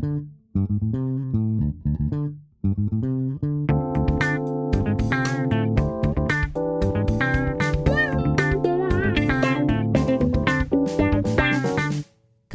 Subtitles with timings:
[0.00, 0.06] 各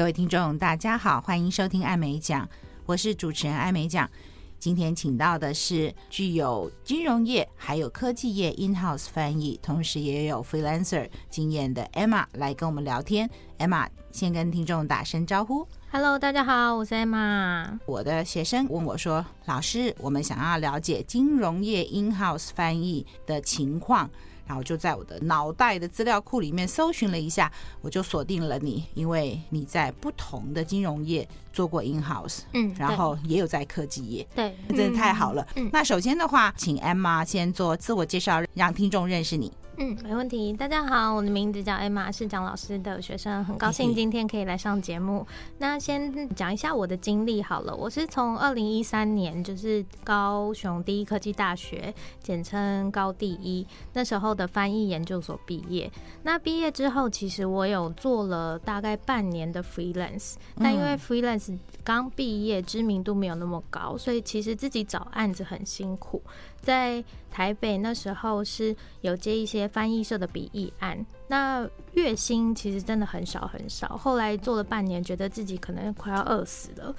[0.04, 2.50] 位听众，大家好，欢迎收听艾美奖，
[2.88, 4.10] 我是主持人艾美奖。
[4.58, 13.30] 今天请到的是具有金融业还有科技业 in-house 翻译，同时也有 freelancer 经验的 Emma 来跟我们聊天。
[13.60, 17.80] Emma 先跟听众打声招呼，Hello，大家好，我是 Emma。
[17.86, 24.10] 我的学生问我说：“老师，我们想要了解金融业 in-house 翻译的情况。”
[24.46, 27.50] 然后就在我的脑袋的资料库里面搜寻了一下，
[27.80, 35.48] 我就锁定了你，因为你在不同的金融业做过 in house，嗯，然后也有在科技业，对，真的太好了。
[35.56, 39.50] 嗯，那首先的话，请 Emma 先做自我介绍，让听众认识你。
[39.78, 40.54] 嗯，没问题。
[40.54, 45.28] 大家好，我的名字叫 Emma，是蒋老师的学生，很高兴今天可以来上节目。
[45.58, 55.92] 那先讲一下我的经历好了，我是从二零一三年就是高雄第一科技大学，简称高第一，那时候的翻译研究所毕业。
[56.24, 66.24] 那毕业之后，其实我有做了大概半年的 freelance，但因为 freelance 刚毕业，知名度没有那么高，所以其实自己找案子很辛苦。
[66.66, 73.96] 在台北那时候是有接一些翻译社的笔译案，那月薪其实真的很少很少。
[73.96, 76.96] 后来做了半年，觉得自己可能快要饿死了，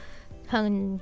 [0.46, 0.98] 很。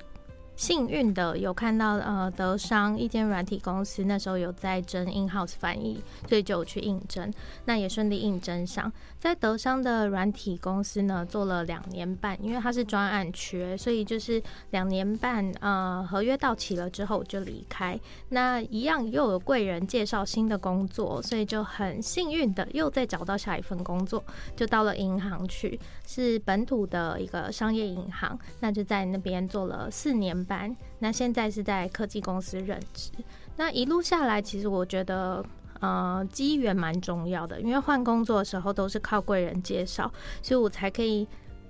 [0.57, 7.33] 幸运的有看到呃德商一间软体公司那时候有在征 in-house 翻译，所以就有去应征，
[7.65, 8.93] 那也顺利应征上。
[9.19, 17.99] 在德商的软体公司呢做了两年半，因为它是专案缺，所以就是两年半呃合约到期了之后就离开。
[18.29, 24.23] 那一样又有贵人介绍新的工作，所以就很幸运的又再找到下一份工作，
[24.55, 30.44] 就到了银行去，是本土的一个商业银行，那就在那边做了四年。
[30.45, 33.11] 班，那现在是在科技公司任职。
[33.57, 35.45] 那一路下来，其实我觉得，
[35.81, 40.13] 呃，机缘蛮重要的，因为换工作的时候都是靠贵人介绍，
[40.43, 41.27] 所以我才可以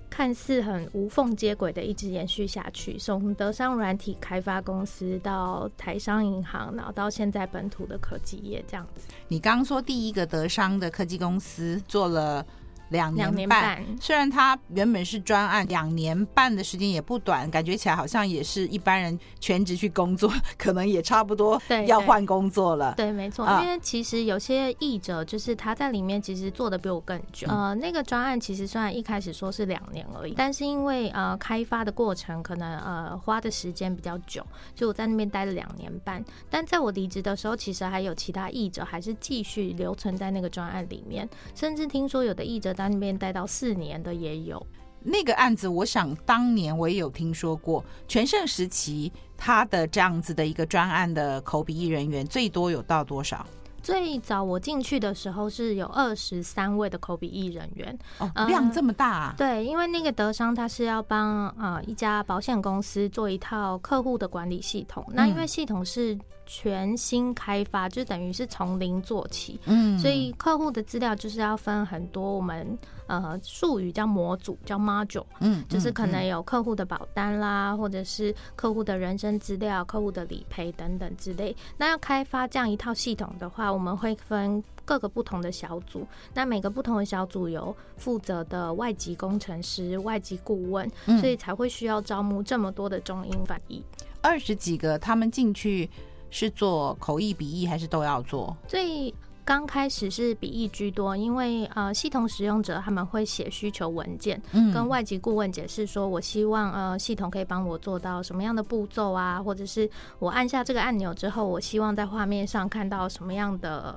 [0.09, 2.97] 看似很无缝接轨的一直延续下去。
[2.97, 9.07] 从德商软体开发公司到台商银行，然后到现在本土的科技业这样子。
[9.27, 12.45] 你刚刚说第一个德商的科技公司做了。
[12.89, 22.93] 两年，年半，虽然他原本是专案，两年半的时间也不短，感觉起来好像也是一般人全职去工作， 可能也差不多要换工作了。
[22.95, 27.47] 对，对，对，没错，啊，因为其实有些译者就是他在里面其实做的比我更久。
[27.49, 34.45] 嗯、呃，那个专案其实虽然一开始说是两年而已，但是因为呃开发的过程可能呃花的时间比较久，
[34.75, 36.23] 所以我在那边待了两年半。
[36.51, 42.74] 但在我离职的时候，其实还有其他译者还是继续留存在那个专案里面，甚至听说有的译者。
[42.75, 44.63] 在那边待到四年的也有，
[45.01, 47.83] 那个案子，我想当年我也有听说过。
[48.07, 53.45] 全盛时期，他的这样子的一个专案的口笔译人员最多有到多少？
[53.81, 59.35] 最早我进去的时候是有二十三位的口笔译人员，哦，量这么大啊？
[59.35, 72.77] 嗯，对，因为那个德商他是要帮啊一家保险公司做一套客户的管理系统，嗯，那因为系统是全新开发，就等于是从零做起，嗯，所以客户的资料就是要分很多我们。
[73.07, 81.55] 呃，术语叫模组，叫 module，嗯，就是可能有客户的保单啦，或者是客户的人生资料、客户的理赔等等之类。
[81.77, 86.03] 那要开发这样一套系统的话，我们会分各个不同的小组。
[86.33, 93.83] 那每个不同的小组有负责的外籍工程师、外籍顾问，嗯，所以才会需要招募这么多的中英翻译。
[94.21, 95.87] 二十几个，他们进去
[96.35, 98.53] 是做口译、笔译，还是都要做？
[98.67, 99.13] 最
[99.45, 113.95] 刚开始是笔译居多，因为呃系统使用者他们会写需求文件，嗯，跟外籍顾问解释说，我希望呃系统可以帮我做到什么样的步骤啊，或者是我按下这个按钮之后，我希望在画面上看到什么样的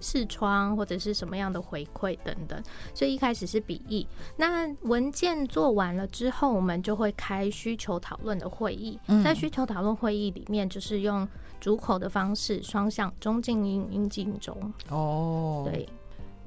[0.00, 2.62] 视窗或者是什么样的回馈等等。
[2.94, 4.06] 所以一开始是笔译，
[4.36, 11.26] 那文件做完了之后，我们就会开需求讨论的会议，在需求讨论会议里面，就是用
[11.60, 14.56] 主口的方式，双向中进音，音进中。
[14.88, 15.88] 哦，对，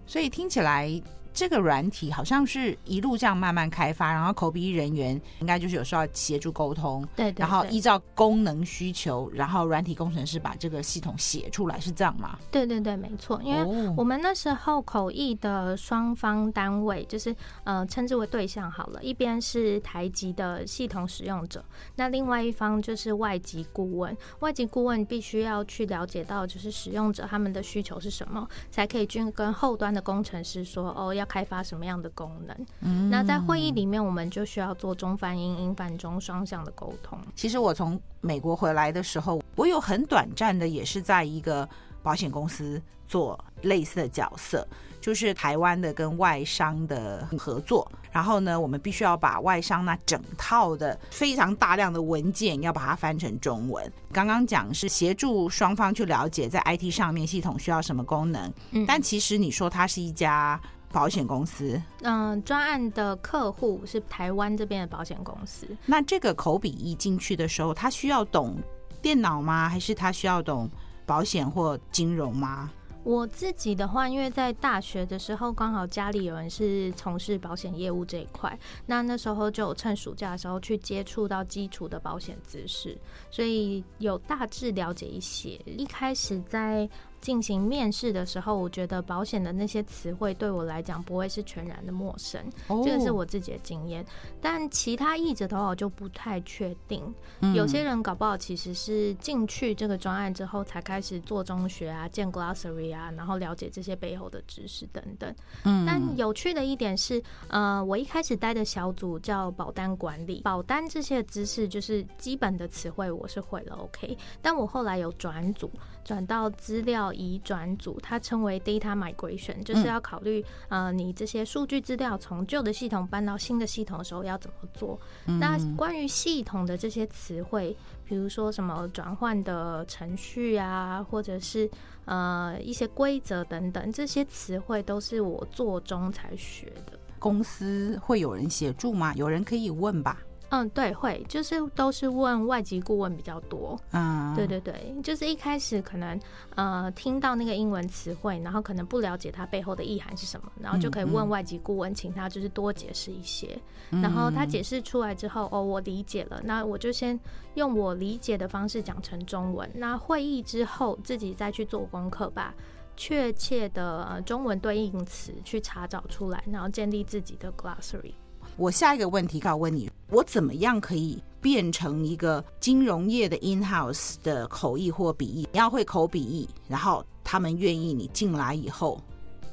[0.06, 1.01] 所以听起来。
[1.33, 12.38] 这个软体好像是一路这样慢慢开发，然后口笔译人员应该就是有时候要协助沟通，对，对，对，然后依照功能需求，然后软体工程师把这个系统写出来，是这样吗？
[12.51, 21.65] 对对对，没错，因为我们那时候口译的双方单位就是呃称之为对象好了，一边是台籍的系统使用者，
[21.95, 31.22] 那另外一方就是外籍顾问，外籍顾问必须要去了解到就是使用者他们的需求是什么，才可以去跟后端的工程师说哦要。
[31.23, 32.55] 要开发什么样的功能。
[32.81, 37.17] 嗯，那在会议里面，我们就需要做中翻英、英翻中双向的沟通。
[37.33, 41.67] 其实我从美国回来的时候，我有很短暂的也是在一个
[42.01, 44.67] 保险公司做类似的角色。
[45.03, 53.91] 就是台湾的跟外商的合作，然后呢，我们必须要把外商那整套的非常大量的文件要把它翻成中文。
[54.13, 60.57] 刚刚讲是协助双方去了解在 IT 上面系统需要什么功能，嗯，但其实你说它是一家
[60.94, 65.68] 保险公司，嗯，专案的客户是台湾这边的保险公司。
[65.88, 68.56] 那这个口笔译进去的时候，他需要懂
[69.01, 69.68] 电脑吗？
[69.68, 70.69] 还是他需要懂
[71.06, 72.69] 保险或金融吗？
[73.04, 82.98] 我自己的话，因为在大学的时候，刚好家里有人是从事保险业务这一块，那那时候就趁暑假的时候去接触到基础的保险知识，
[83.30, 85.60] 所以有大致了解一些。
[85.66, 86.90] 一开始在
[87.23, 92.83] 进行面试的时候，我觉得保险的那些词汇对我来讲不会是全然的陌生，oh.
[92.85, 94.05] 这个是我自己的经验。
[94.41, 97.01] 但其他译者的话，我就不太确定。
[97.39, 97.55] 嗯。
[97.55, 105.33] 有些人搞不好其实是进去这个专案之后才开始做中学啊、建 glossary 啊，然后了解这些背后的知识等等。
[105.63, 105.85] 嗯。
[105.87, 114.17] 但有趣的一点是，呃，我一开始待的小组叫保单管理，保单这些知识就是基本的词汇，我是会了 OK。
[114.41, 115.71] 但我后来有转组。
[116.03, 125.00] 转到资料移转组，它称为 data migration，就是要考虑、嗯、呃，你这些数据资料从旧的系统搬到新的系统的时候要怎么做。
[125.27, 127.75] 嗯、那关于系统的这些词汇，
[128.06, 131.69] 比如说什么转换的程序啊，或者是
[132.06, 136.98] 呃一些规则等等，这些词汇都是我做中才学的。
[137.19, 139.13] 公司会有人协助吗？
[139.16, 140.19] 有人可以问吧？
[140.53, 143.75] 嗯，对，会就是都是问外籍顾问比较多。
[143.89, 146.19] 嗯，对对对，就是一开始可能
[146.53, 153.59] 呃听到那个英文词汇，然后可能不了解它背后的意涵是什么，然后就可以问外籍顾问，请他就是多解释一些。
[153.89, 157.19] 嗯，然后他解释出来之后，哦，我理解了，那我就先
[157.56, 159.67] 用我理解的方式讲成中文。
[159.73, 162.53] 那会议之后自己再去做功课吧，
[162.95, 168.13] 确切的中文对应词去查找出来，然后建立自己的 glossary。
[168.55, 175.47] 我下一个问题要问你，我怎么样可以变成一个金融业的 in-house 的口译或笔译？
[175.51, 179.01] 你要会口笔译，然后他们愿意你进来以后，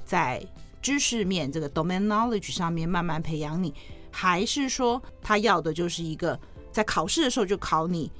[0.05, 0.47] 在
[0.82, 3.75] 知识面这个 domain knowledge 上面慢慢培养你，
[4.11, 6.38] 还是说他要的就是一个
[6.70, 8.12] 在考试的时候就考你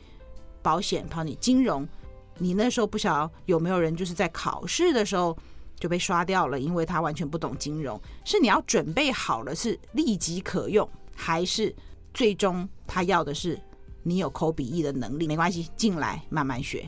[0.63, 1.87] 保险、考你金融？
[2.39, 5.37] 你那时候不晓得有没有人就是在考试的时候？
[5.81, 8.01] 就被刷掉了，因为他完全不懂金融。
[8.25, 11.75] 是你要准备好了，是立即可用，还是
[12.15, 13.59] 最终他要的是
[14.03, 15.27] 你有抠笔译的能力？
[15.27, 16.87] 没关系，进来慢慢学。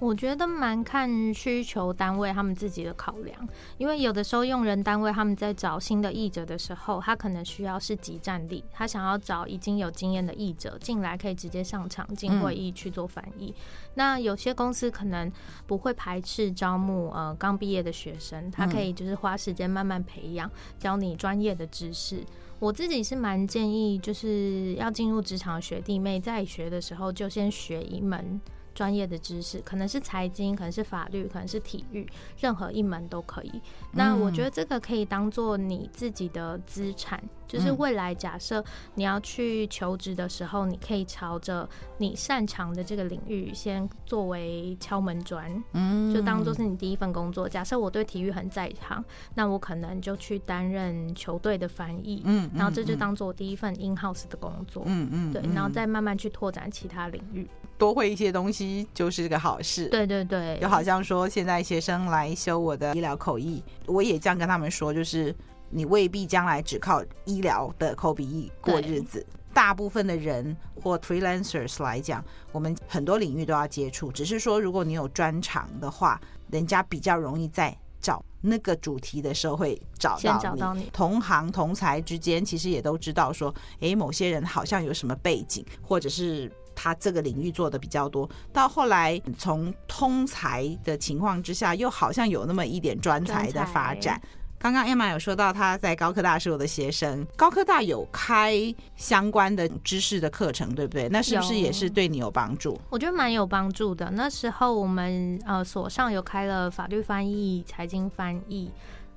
[0.00, 13.50] 我觉得蛮看需求单位他们自己的考量，因为有的时候用人单位他们在找新的译者的时候，他可能需要是集战力，他想要找已经有经验的译者进来，可以直接上场进会议去做翻译。
[13.50, 13.54] 嗯。
[13.94, 15.30] 那有些公司可能
[15.66, 22.24] 不会排斥招募呃刚毕业的学生，他可以就是花时间慢慢培养，教你专业的知识。
[22.58, 28.40] 我自己是蛮建议，就是要进入职场的学弟妹在学的时候就先学一门。
[28.74, 32.06] 专业的知识可能是财经，可能是法律，可能是体育，
[32.38, 33.60] 任何一门都可以。
[33.92, 37.22] 那我觉得这个可以当做你自己的资产。
[37.50, 38.64] 就是未来，假设
[38.94, 41.68] 你要去求职的时候，你可以朝着
[41.98, 47.48] 你擅长的这个领域先作为敲门砖，嗯，就当做是你第一份工作。
[47.48, 57.50] 假设我对体育很在行，那我可能就去担任球队的翻译，嗯，然后这就当做我第一份 in house 的工作，嗯嗯，对，然后再慢慢去拓展其他领域，
[57.80, 59.88] 多会一些东西就是个好事。
[59.88, 65.34] 对对对，就好像说现在学生来修我的医疗口译，我也这样跟他们说，就是。
[65.72, 69.24] 你未必将来只靠医疗的口笔译过日子。
[69.54, 74.10] 大部分的人或 freelancers 来讲，我们很多领域都要接触。
[74.10, 76.20] 只是说，如果你有专长的话，
[76.50, 80.42] 人家比较容易在找那个主题的时候会找到你。
[80.42, 80.90] 找到你。
[80.92, 86.50] 同行同才之间，其实也都知道说，诶，某些人好像有什么背景，或者是
[86.82, 88.26] 他这个领域做的比较多。
[88.54, 94.18] 到后来，从通才的情况之下，又好像有那么一点专才的发展。
[94.58, 101.08] 刚刚 Emma 有说到他在高科大是我的学生，高科大有开相关的知识的课程，对不对？
[101.10, 102.78] 那是不是也是对你有帮助？
[102.88, 104.10] 我觉得蛮有帮助的。
[104.10, 108.70] 那时候我们呃所上有开了法律翻译、财经翻译，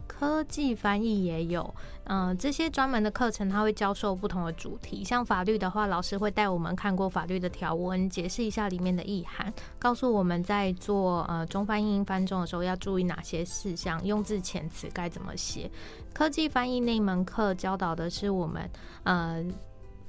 [0.07, 1.73] 科技翻译也有，
[2.05, 5.03] 嗯、呃，这些专门的课程，他会教授不同的主题。
[5.03, 15.69] 像法律的话，老师会带我们看过法律的条文，解释一下里面的意涵，告诉我们在做呃中翻英翻中的时候要注意哪些事项，用字遣词该怎么写。
[16.13, 18.69] 科技翻译那门课教导的是我们
[19.03, 19.43] 呃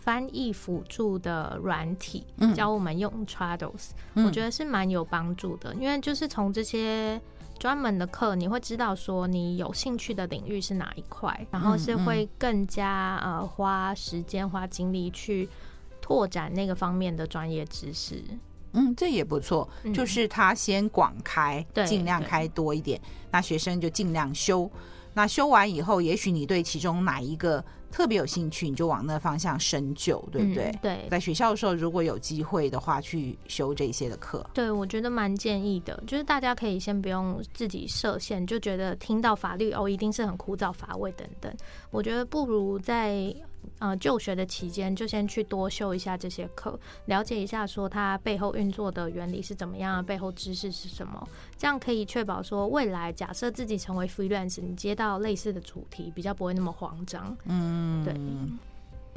[0.00, 7.20] 翻译辅助的软体，教我们用 Trados，、嗯、我觉得是蛮有帮助的，因为就是从这些。
[7.58, 15.48] 专门的课，你会知道说你有兴趣的领域是哪一块，然后是会更加呃花时间花精力去
[16.00, 18.22] 拓展那个方面的专业知识。
[18.72, 24.70] 嗯，这也不错，就是他先广开，尽量开多一点，那学生就尽量修。
[25.14, 30.64] 那修完以后，也许你对其中哪一个特别有兴趣，你就往那方向深究，对不对？
[30.64, 34.44] 嗯、对，在学校的时候，如果有机会的话，去修这些的课。
[34.52, 41.54] 对，我觉得蛮建议的，就是大家可以先不用自己设限，就觉得听到法律哦，一定是很枯燥乏味等等。
[41.92, 43.32] 我觉得不如在。
[43.78, 57.36] 呃，就学的期间就先去多修一下这些课，了解一下说它背后运作的原理是怎么样，背后知识是什么，这样可以确保说未来假设自己成为 freelance，你接到类似的主题比较不会那么慌张。
[57.44, 58.14] 嗯，对。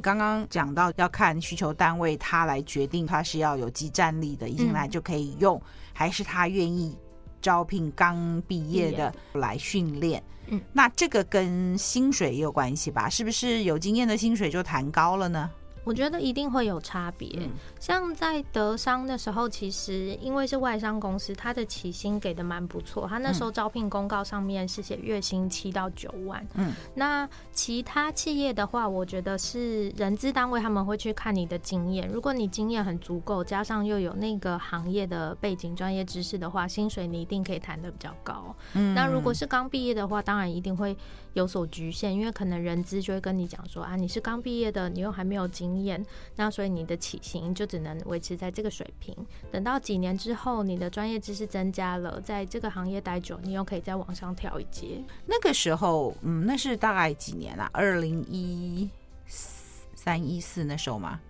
[0.00, 5.62] 刚刚讲到要看需求单位他来决定他是要有即战力的，一进来就可以用，嗯、
[5.92, 6.96] 还是他愿意
[7.40, 10.22] 招聘刚毕业的来训练。
[10.48, 13.08] 嗯，那这个跟薪水也有关系吧？
[13.08, 15.50] 是不是有经验的薪水就谈高了呢？
[15.88, 17.26] 我觉得一定会有差别。
[17.40, 23.06] 嗯、像在德商的时候，其实因为是外商公司，他的起薪给的蛮不错。
[23.08, 26.46] 他那时候招聘公告上面是写月薪七到九万。
[26.56, 32.06] 嗯，那其他企业的话，我觉得是人资单位他们会去看你的经验。
[32.06, 38.54] 如果你经验很足够，加上又有那个行业的背景、专业知识的话，薪水你一定可以谈的比较高。
[38.74, 40.94] 嗯，那如果是刚毕业的话，当然一定会
[41.38, 46.04] 有所局限，因为可能人资就会跟你讲说啊，你是刚毕业的，你又还没有经验。
[46.34, 49.16] 那所以你的起薪就只能维持在这个水平。
[49.52, 55.02] 等到几年之后，你的专业知识增加了，在这个行业待久，你又可以再往上跳一阶。
[55.26, 57.70] 那个时候，嗯，那是大概几年啊？
[57.72, 58.90] 二零一
[59.28, 61.20] 三一四那时候吗？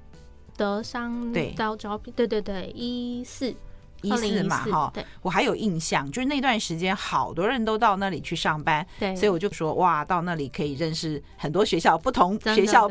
[0.57, 3.55] 德商对招招聘，对对对，一四。
[4.03, 12.89] 一四嘛，哈，我还有印象，就是那段时间好多人都到那里去上班，对，所以我就说哇，到那里可以认识很多学校不同学校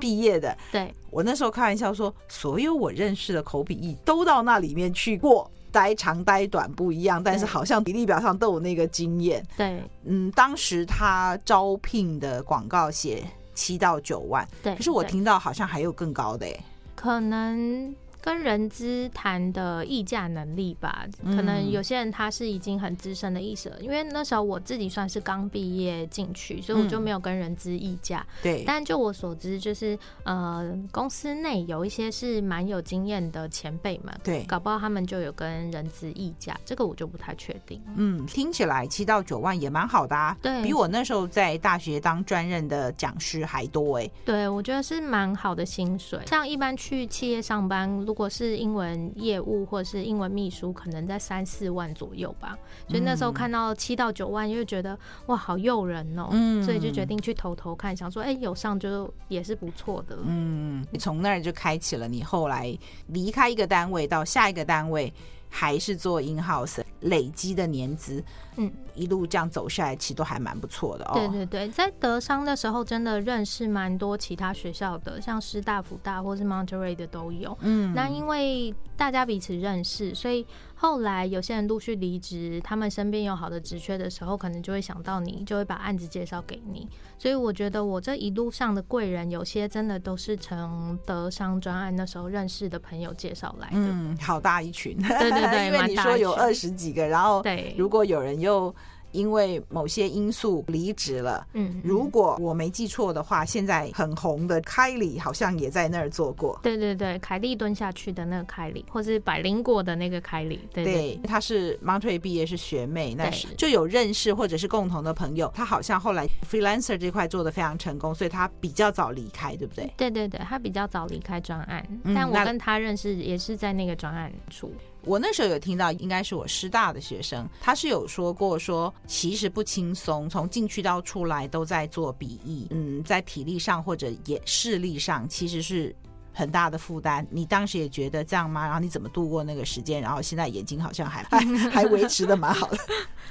[0.00, 17.94] 毕业的，对，我那时候开玩笑说，所有我认识的口笔译都到那里面去过，待长待短不一样，但是好像比例表上都有那个经验，对，嗯，当时他招聘的广告写七到九万，对，可是我听到好像还有更高的，欸，可能。
[18.22, 28.24] 跟人资谈的议价能力吧，可能有些人他是已经很资深的意思了，因为那时候我自己算是刚毕业进去，所以我就没有跟人资议价。
[28.40, 37.82] 对，但就我所知，就是呃，公司内有一些是蛮有经验的前辈们，对，搞不好他们就有跟人资议价，这个我就不太确定。
[37.96, 44.08] 嗯，听起来七到九万也蛮好的啊，对，比我那时候在大学当专任的讲师还多哎。
[44.24, 47.82] 对，我觉得是蛮好的薪水，像一般去企业上班。
[48.12, 52.58] 如果是英文业务或者是英文秘书，可能在三四万左右吧。
[52.86, 56.28] 所以那时候看到七到九万，又觉得哇，好诱人哦。
[56.30, 60.18] 嗯，所以就决定去投投看，想说，哎、欸，有上就也是不错的。
[60.26, 62.76] 嗯，你从那儿就开启了你后来
[63.06, 65.10] 离开一个单位到下一个单位，
[65.54, 68.24] 还是做 in house 累积的年资。
[68.56, 71.12] 嗯，一路这样走下来，其实都还蛮不错的哦。
[71.14, 77.56] 对对对，在德商的时候，真的认识蛮多其他学校的，像师大、福大或是 Monterey 的都有。
[77.60, 80.46] 嗯，那因为大家彼此认识，所以
[80.82, 86.88] 后来有些人陆续离职，他们身边有好的职缺的时候，可能就会想到你，就会把案子介绍给你。
[87.16, 93.76] 所以我觉得我这一路上的贵人，有些真的都是从德商专案那时候认识的朋友介绍来的。
[93.76, 95.00] 嗯，好大一群。
[95.00, 98.32] 对对对， 因为你说有二十几个，然后对，如果有人。
[98.42, 98.74] 又
[99.12, 101.46] 因为某些因素离职了。
[101.52, 106.58] 嗯，如果我没记错的话，现在很红的凯莉好像也在那儿做过。
[106.62, 110.58] 对对对，凯莉蹲下去的那个凯莉，或是百灵果的那个凯莉。
[110.72, 115.50] 对，对，对，她是 Monterey 毕业，是学妹，那是就有认识或者是共同的朋友。
[115.54, 119.92] 她好像后来 freelancer 这块做得非常成功，所以她比较早离开，对不对？
[119.96, 124.72] 对对对，她比较早离开专案，嗯，但我跟她认识也是在那个专案处。
[125.04, 135.94] 我那时候有听到，应该是我师大的学生，他是有说过说，其实不轻松，从进去到出来都在做笔译，嗯，在体力上或者也视力上，其实是
[136.32, 137.26] 很大的负担。
[137.30, 138.64] 你当时也觉得这样吗？
[138.64, 140.00] 然后你怎么度过那个时间？
[140.00, 141.40] 然后现在眼睛好像还还
[141.70, 142.78] 还维持的蛮好的。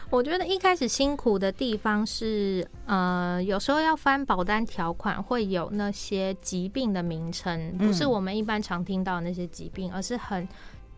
[0.10, 10.46] 我觉得一开始辛苦的地方是，呃，有时候要翻保单条款，会有那些疾病的名称，不是我们一般常听到的那些疾病，而是很。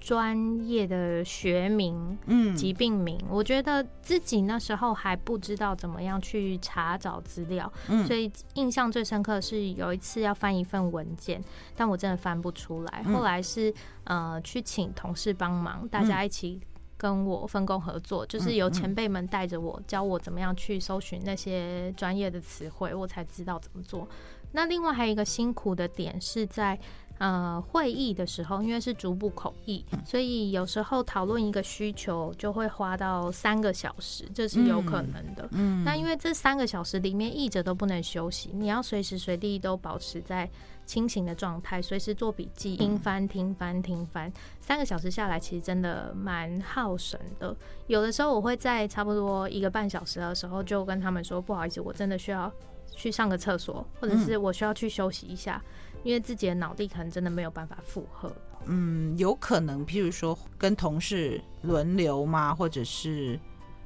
[0.04, 11.42] 专业的学名，嗯，疾病名，我觉得自己那时候还不知道怎么样去查找资料，嗯，所以印象最深刻的是有一次要翻一份文件，
[11.74, 13.02] 但我真的翻不出来。
[13.04, 16.60] 后来是呃去请同事帮忙，大家一起
[16.98, 24.06] 跟我分工合作，就是由前辈们带着我教我怎么样去搜寻那些专业的词汇，我才知道怎么做。
[24.52, 26.78] 那另外还有一个辛苦的点是在。
[27.20, 35.48] 呃，会议的时候，因为是逐步口译，所以有时候讨论一个需求就会花到三个小时，这是有可能的。
[35.52, 40.50] 嗯，那因为这三个小时里面，译者都不能休息，你要随时随地都保持在
[40.86, 44.30] 清醒的状态，随时做笔记、听翻、听翻、听翻。
[44.60, 47.56] 三个小时下来，其实真的蛮耗神的。
[47.88, 52.52] 有的时候，我会在差不多一个半小时的时候，就跟他们说：“不好意思，我真的需要
[52.94, 55.64] 去上个厕所，或者是我需要去休息一下。”
[56.04, 58.34] 因为自己的脑力可能真的没有办法负荷，
[58.66, 62.54] 嗯，有可能，譬如说跟同事轮流嘛？
[62.54, 63.40] 或者是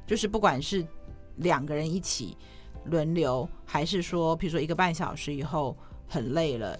[0.05, 0.85] 就是不管是
[1.37, 2.35] 两个人一起
[2.85, 5.75] 轮流，还是说，譬如说一个半小时以后
[6.07, 6.77] 很累了，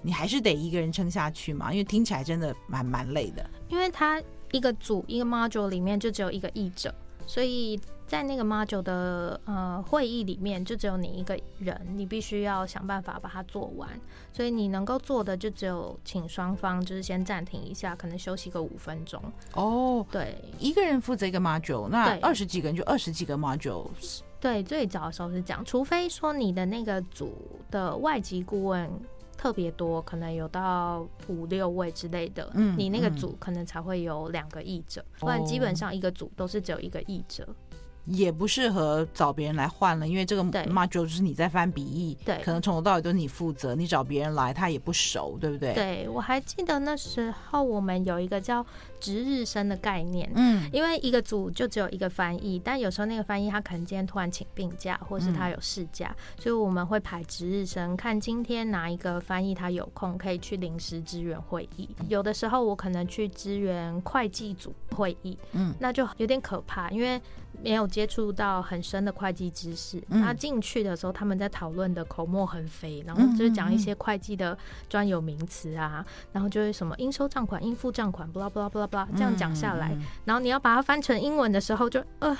[0.00, 1.72] 你还是得一个人撑下去嘛？
[1.72, 3.50] 因为听起来真的蛮蛮累的。
[3.68, 6.94] 因为他一个组一个 module 里面就只有一个译者，
[7.26, 7.80] 所以。
[8.12, 13.88] 在那个 module 的呃会议里面，就只有你一个人，你必须要想办法把它做完。
[14.34, 19.18] 所以你能够做的就只有请双方就是先暂停一下，可能休息个五分钟。
[19.54, 23.88] 哦，对，一个人负责一个 module，那二十几个人就二十几个 module。
[24.38, 27.32] 对，最早的时候是这样，除非说你的那个组
[27.70, 28.90] 的外籍顾问。
[29.34, 37.44] 特别多，可能有到五六位之类的，嗯，你那个组可能才会有两个译者，嗯，不然基本上一个组都是只有一个译者。
[38.06, 45.72] 也不适合找别人来换了，因为这个 module 就是你在翻笔译，对，可能从头到尾都是你负责，你找别人来他也不熟，对不对？
[45.72, 48.64] 对，我还记得那时候我们有一个叫
[48.98, 61.88] 值日生的概念，嗯，因为一个组就只有一个翻译，但有时候那个翻译他可能今天突然请病假，或是他有事假，嗯，所以我们会排值日生，看今天哪一个翻译他有空可以去临时支援会议。
[62.08, 67.20] 有的时候我可能去支援会计组会议，嗯，那就有点可怕，因为。
[67.60, 74.56] 没有接触到很深的会计知识，那进去的时候，他们在讨论的口沫横飞，然后就是讲一些会计的
[74.88, 82.36] 专有名词啊，然后就是什么应收账款、应付账款，巴拉巴拉巴拉巴拉这样讲下来，然后你要把它翻成英文的时候，就呃，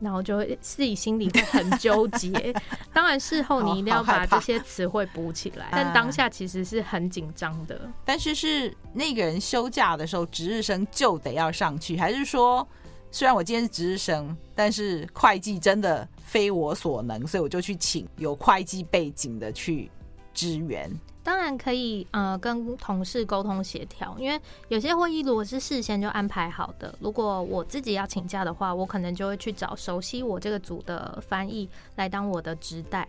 [0.00, 2.54] 然后就会自己心里会很纠结。
[2.94, 7.78] 当然事后你一定要把这些词汇补起来，但当下其实是很紧张的。
[8.06, 12.66] 但是是那个人休假的时候，值日生就得要上去，还是说？
[13.10, 19.90] 虽然我今天是值日生，但是会计真的非我所能，所以我就去请有会计背景的去
[20.34, 20.90] 支援。
[21.22, 33.06] 当然可以，呃，跟同事沟通协调，因为有些会议如果是事先就安排好的，如果我自己要请假的话，我可能就会去找熟悉我这个组的翻译来当我的职代。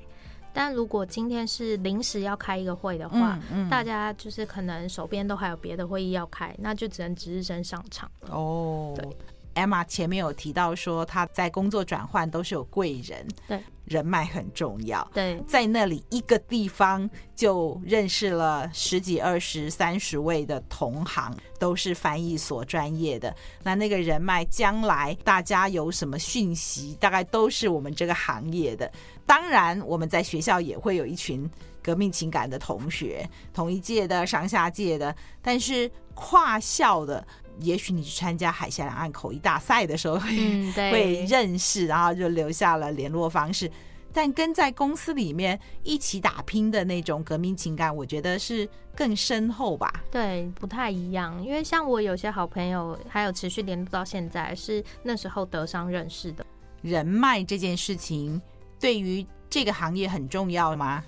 [0.51, 8.35] 但如果今天是临时要开一个会的话，嗯嗯、大家就是可能手边都还有别的会议要开，那就只能值日生上场了。
[8.35, 9.07] 哦，对。
[9.55, 15.05] Emma 前面有提到说，他在工作转换都是有贵人，对，人脉很重要。
[15.13, 23.35] 对，在那里一个地方就认识了十几、二十、三十位的同行，都是翻译所专业的。
[23.63, 28.89] 那那个人脉，将来大家有什么讯息，大概都是我们这个行业的。
[29.25, 31.49] 当然，我们在学校也会有一群
[31.83, 37.25] 革命情感的同学，同一届的、上下届的，但是跨校的。
[37.61, 43.69] 也许你去参加海峡两岸口译大赛的时候会、 嗯、会认识，然后就留下了联络方式。
[44.11, 50.03] 但跟在公司里面一起打拼的那种革命情感，我觉得是更深厚吧。
[50.09, 51.43] 对，不太一样。
[51.45, 56.43] 因为像我有些好朋友，还有持续联络到现在，是那时候德商认识的。
[56.81, 58.41] 人脉这件事情
[58.79, 61.03] 对于这个行业很重要吗？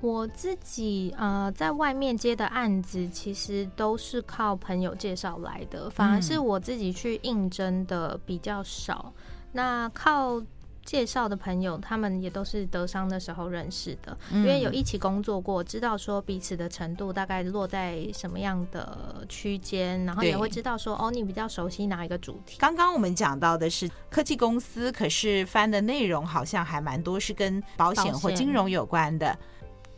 [0.00, 9.12] 我自己呃，在外面接的案子，其实都是靠朋友介绍来的，反而是我自己去应征的比较少。
[9.16, 10.42] 嗯、那靠
[10.82, 22.56] 介绍的朋友，他们也都是德商的时候认识的，嗯、因为有一起工作过，知道说彼此的程度大概落在什么样的区间，然后也会知道说哦，你比较熟悉哪一个主题。
[22.58, 29.38] 刚刚我们讲到的是科技公司，可是翻的内容好像还蛮多是跟保险或金融有关的。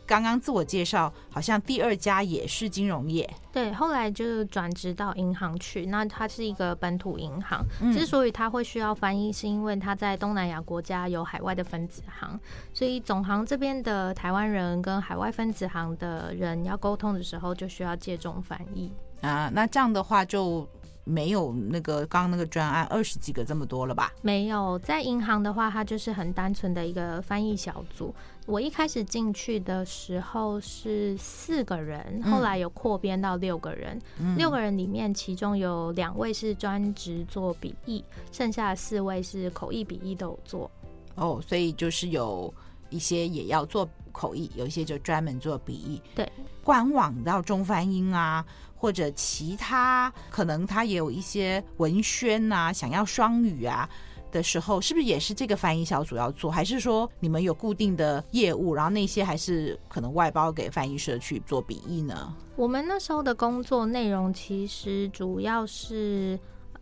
[0.05, 3.29] 刚刚自我介绍，好像第二家也是金融业。
[3.51, 5.85] 对，后来就转职到银行去。
[5.85, 12.39] 那它是一个本土银行，嗯、之所以它会需要翻译，是因为它在东南亚国家有海外的分子行，
[12.73, 19.49] 所以总行这边的台湾人跟海外分子行的人要沟通的时候，就需要借重翻译啊。
[19.53, 20.67] 那这样的话就。
[21.05, 24.09] 没有那个刚刚那个专案二十几个这么多了吧？
[24.21, 28.15] 没有，在银行的话，它就是很单纯的一个翻译小组。
[28.45, 33.99] 我一开始进去的时候是四个人，后来有扩编到六个人。
[34.19, 40.71] 嗯、六个人里面，其中有两位是专职做笔译，剩下的四位是口译笔译都有做。
[41.15, 42.53] 哦，所以就是有
[42.89, 46.01] 一些也要做口译，有一些就专门做笔译。
[46.13, 46.29] 对，
[46.63, 48.45] 官网到中翻英啊。
[48.75, 53.89] 或者其他可能他也有一些文宣啊，想要双语啊
[54.33, 56.51] 的时候，是不是也是这个翻译小组要做？
[56.51, 62.35] 还是说你们有固定的业务，然后那些还是可能外包给翻译社去做笔译呢？
[62.55, 66.37] 我们那时候的工作内容其实主要是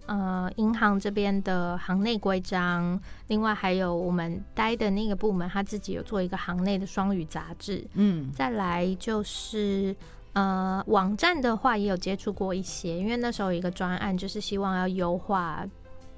[0.05, 7.85] 呃银行这边的行内规章，另外还有我们待的那个部门，他自己有做一个行内的双语杂志。
[7.93, 9.95] 嗯，再来就是。
[10.33, 15.61] 呃，网站的话也有接触过一些，因为那时候有一个专案，就是希望要优化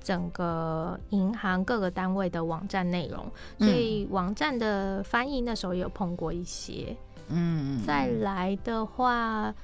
[0.04, 3.26] 整个银行各个单位的网站内容，
[3.58, 6.96] 所以网站的翻译那时候也有碰过一些。
[7.30, 9.56] 嗯，再来的话，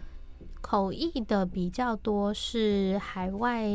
[0.62, 3.68] 口译的比较多是海外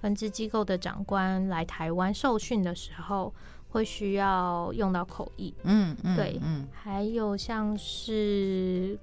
[0.00, 3.32] 分支机构的长官来台湾受训的时候
[3.68, 5.54] 会需要用到口译。
[5.62, 8.98] 嗯嗯，对，嗯，还有像是。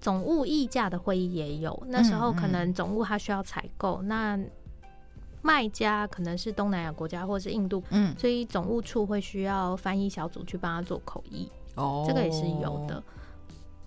[0.00, 4.38] 总务议价的会议也有，那时候可能总务他需要采购，嗯嗯，那
[5.44, 13.02] 卖家可能是东南亚国家或者是印度，嗯，所以总务处会需要翻译小组去帮他做口译，哦，这个也是有的。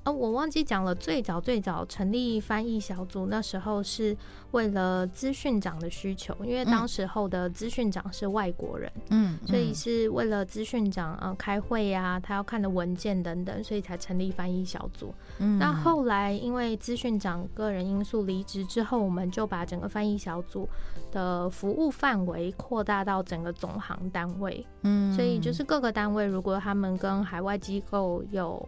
[0.07, 4.15] 哦，我忘记讲了，最早最早成立翻译小组那时候是
[4.51, 15.13] 为了资讯长的需求，因为当时候的资讯长是外国人，嗯，所以是为了资讯长呃开会呀，他要看的文件等等，所以才成立翻译小组。
[15.39, 20.65] 嗯，那后来因为资讯长个人因素离职之后，我们就把整个翻译小组
[21.11, 28.65] 的服务范围扩大到整个总行单位，嗯，所以就是各个单位如果他们跟海外机构有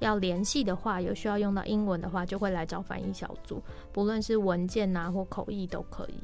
[0.00, 6.14] 要联系的话，有需要用到英文的话，就会来找翻译小组，不论是文件啊或口译都可以。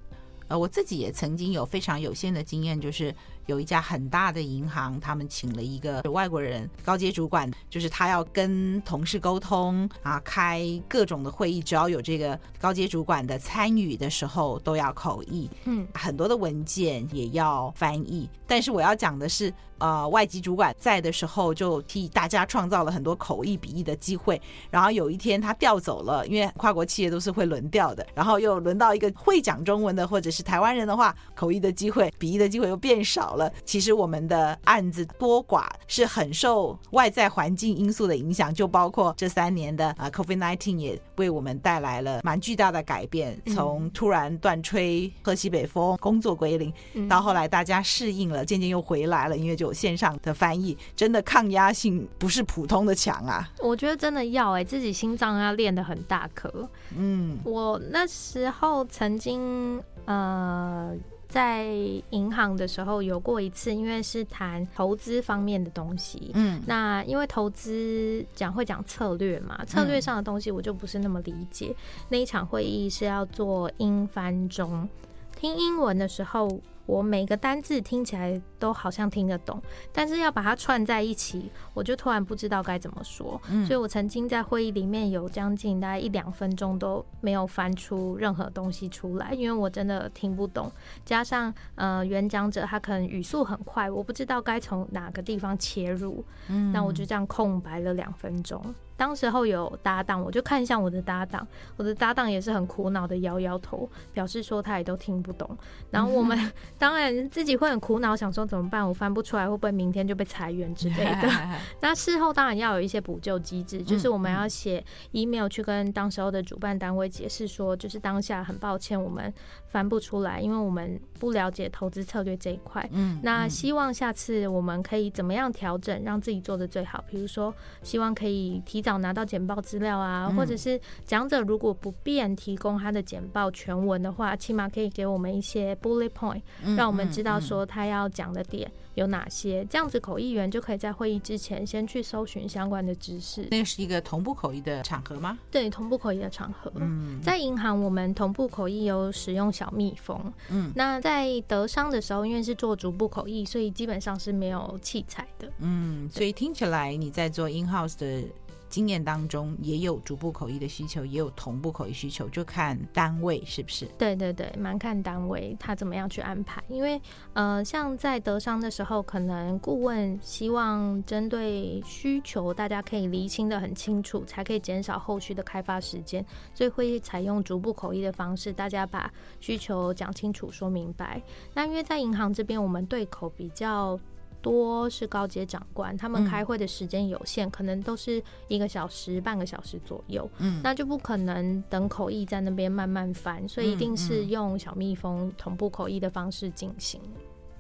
[0.49, 3.15] 呃，我自己也曾经有非常有限的经验，就是。
[3.47, 18.29] 有一家很大的银行，他们请了一个外国人高阶主管，就是他要跟同事沟通啊，开各种的会议，只要有这个高阶主管的参与的时候，都要口译，嗯，很多的文件也要翻译。
[18.49, 24.41] 但是我要讲的是，呃，外籍主管在的时候，就替大家创造了很多口译笔译的机会。
[24.71, 33.37] 然后有一天他调走了，因为跨国企业都是会轮调的，然后又轮到一个会讲中文的或者是台湾人的话，口译的机会、笔译的机会又变少了。
[33.37, 43.39] 了，其实我们的案子多寡是很受外在环境因素的影响，就包括这三年的啊，COVID-19 也为我们带来了蛮巨大的改变。
[43.53, 46.73] 从突然断吹喝西北风，工作归零，
[47.09, 53.47] 到后来大家适应了，渐渐又回来了，因为就有线上的翻译，真的抗压性不是普通的强啊！
[53.61, 56.69] 我觉得真的要哎、欸，自己心脏要练得很大颗。
[56.97, 60.95] 嗯，我那时候曾经呃。
[61.29, 61.67] 在
[62.11, 66.31] 银行的时候有过一次，因为是谈投资方面的东西。
[66.35, 71.75] 嗯，那因为投资讲会讲策略嘛，策略上的东西我就不是那么理解。
[72.09, 74.89] 那一场会议是要做英翻中，
[75.37, 76.49] 听英文的时候。
[76.87, 79.61] 我每个单字听起来都好像听得懂，
[79.93, 83.41] 但是要把它串在一起，我就突然不知道该怎么说。
[83.51, 90.71] 嗯，所以我曾经在会议里面有将近大概一两分钟都没有翻出任何东西出来，因为我真的听不懂。
[91.05, 96.25] 加上呃，演讲者他可能语速很快，我不知道该从哪个地方切入。
[96.49, 98.63] 嗯，那我就这样空白了两分钟。
[98.97, 105.57] 当时候有搭档，我就看向我的搭档，我的搭档也是很苦恼的摇摇头，表示说他也都听不懂。
[105.91, 106.37] 然后我们
[106.79, 108.87] 当然自己会很苦恼，想说怎么办？
[108.87, 111.29] 我翻不出来，会不会明天就被裁员之类的？
[111.81, 114.83] 那事后当然要有一些补救机制，就是我们要写
[115.13, 119.33] email 去跟当时候的主办单位解释说，就是当下很抱歉，我们
[119.77, 122.89] 翻不出来，因为我们不了解投资策略这一块。
[122.93, 127.05] 嗯，那希望下次我们可以怎么样调整，让自己做得最好？
[127.11, 128.87] 比如说，希望可以提。
[128.87, 136.41] 早拿到简报资料啊，或者是讲者如果不便提供他的简报全文的话，起码可以给我们一些 bullet point，
[136.77, 139.65] 让我们知道说他要讲的点有哪些。
[139.71, 143.47] 这样子口译员就可以在会议之前先去搜寻相关的知识。
[143.51, 145.39] 那是一个同步口译的场合吗？
[145.51, 146.73] 对，同步口译的场合。
[146.75, 150.21] 嗯，在银行我们同步口译有使用小蜜蜂。
[150.51, 155.49] 嗯，那在德商的时候，因为是做逐步口译，所以基本上是没有器材的。
[155.61, 158.25] 嗯，所以听起来你在做 in house 的。
[158.69, 163.87] 经验当中也有逐步口译的需求，也有同步口译需求，就看单位是不是？
[163.97, 166.63] 对对对，蛮看单位他怎么样去安排。
[166.69, 167.01] 因为
[167.33, 181.23] 呃，像在德商的时候，可能顾问希望针对需求，大家可以厘清得很清楚，才可以减少后续的开发时间，所以会采用逐步口译的方式，大家把需求讲清楚、说明白。
[181.55, 183.99] 那因为在银行这边，我们对口比较。
[184.47, 197.01] 多是高阶长官，他们开会的时间有限，嗯，可能都是一个小时、半个小时左右，嗯，那就不可能等口译在那边慢慢翻，所以一定是用小蜜蜂同步口译的方式进行。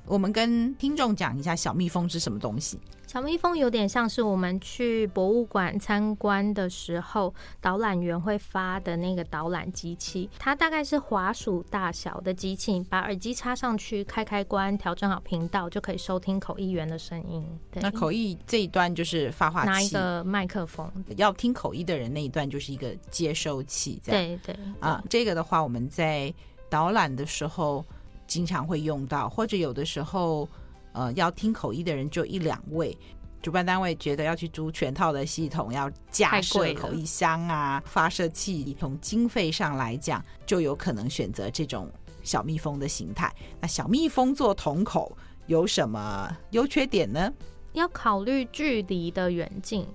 [0.06, 2.78] 我们跟听众讲一下小蜜蜂是什么东西。
[3.06, 10.28] 小蜜蜂有点像是我们去博物馆参观的时候，导览员会发的那个导览机器。
[10.38, 17.46] 它大概是滑鼠大小的机器，把耳机插上去，开开关，调整好频道，就可以收听口译员的声音。
[17.70, 20.90] 对，那口译这一端就是发话器，拿一个麦克风。
[21.16, 24.00] 要听口译的人那一段就是一个接收器。
[24.04, 26.32] 对对啊，这个的话我们在
[26.68, 27.84] 导览的时候。
[28.26, 30.48] 经常会用到，或者有的时候，
[30.92, 32.96] 呃，要听口译的人就一两位。
[33.42, 41.88] 主办单位觉得要去租全套的系统，要架设口译箱啊、发射器，从经费上来讲，就有可能选择这种
[42.24, 43.32] 小蜜蜂的形态。
[43.60, 47.32] 那小蜜蜂做同口有什么优缺点呢？
[47.72, 49.86] 要考虑距离的远近。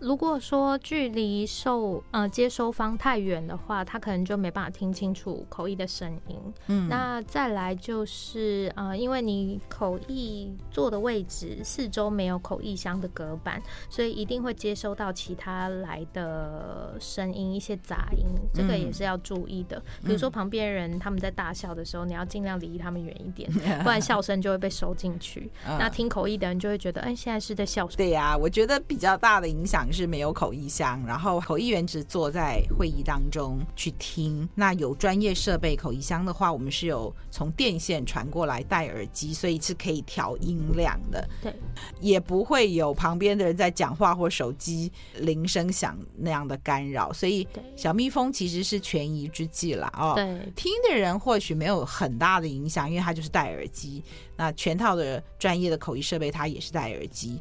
[0.00, 6.36] 如果说距离受呃接收方太远的话，他可能就没办法听清楚口译的声音。
[6.68, 19.76] 嗯，那再来就是呃，因为你口译坐的位置四周没有口译箱的隔板，所以一定会接收到其他来的声音，一些杂音，这个也是要注意的。
[20.02, 23.50] 嗯、比如说旁边人他们在大笑的时候，你要尽量离他们远一点，
[23.82, 25.50] 不然笑声就会被收进去。
[25.66, 27.84] 嗯、那听口译的人就会觉得，哎，现在是在笑。
[27.88, 29.87] 对呀、啊，我觉得比较大的影响。
[29.92, 34.48] 是没有口译箱，然后口译员只坐在会议当中去听。
[34.54, 41.28] 那有专业设备口译箱的话，我们是有从电线传过来戴耳机，所以是可以调音量的。
[41.42, 41.54] 对，
[42.00, 47.12] 也不会有旁边的人在讲话或手机铃声响那样的干扰。
[47.12, 47.46] 所以
[47.76, 50.12] 小蜜蜂其实是权宜之计了哦。
[50.14, 54.02] 对，听的人或许没有很大的影响，因为他就是戴耳机。
[54.36, 57.40] 那全套的专业的口译设备，它也是戴耳机。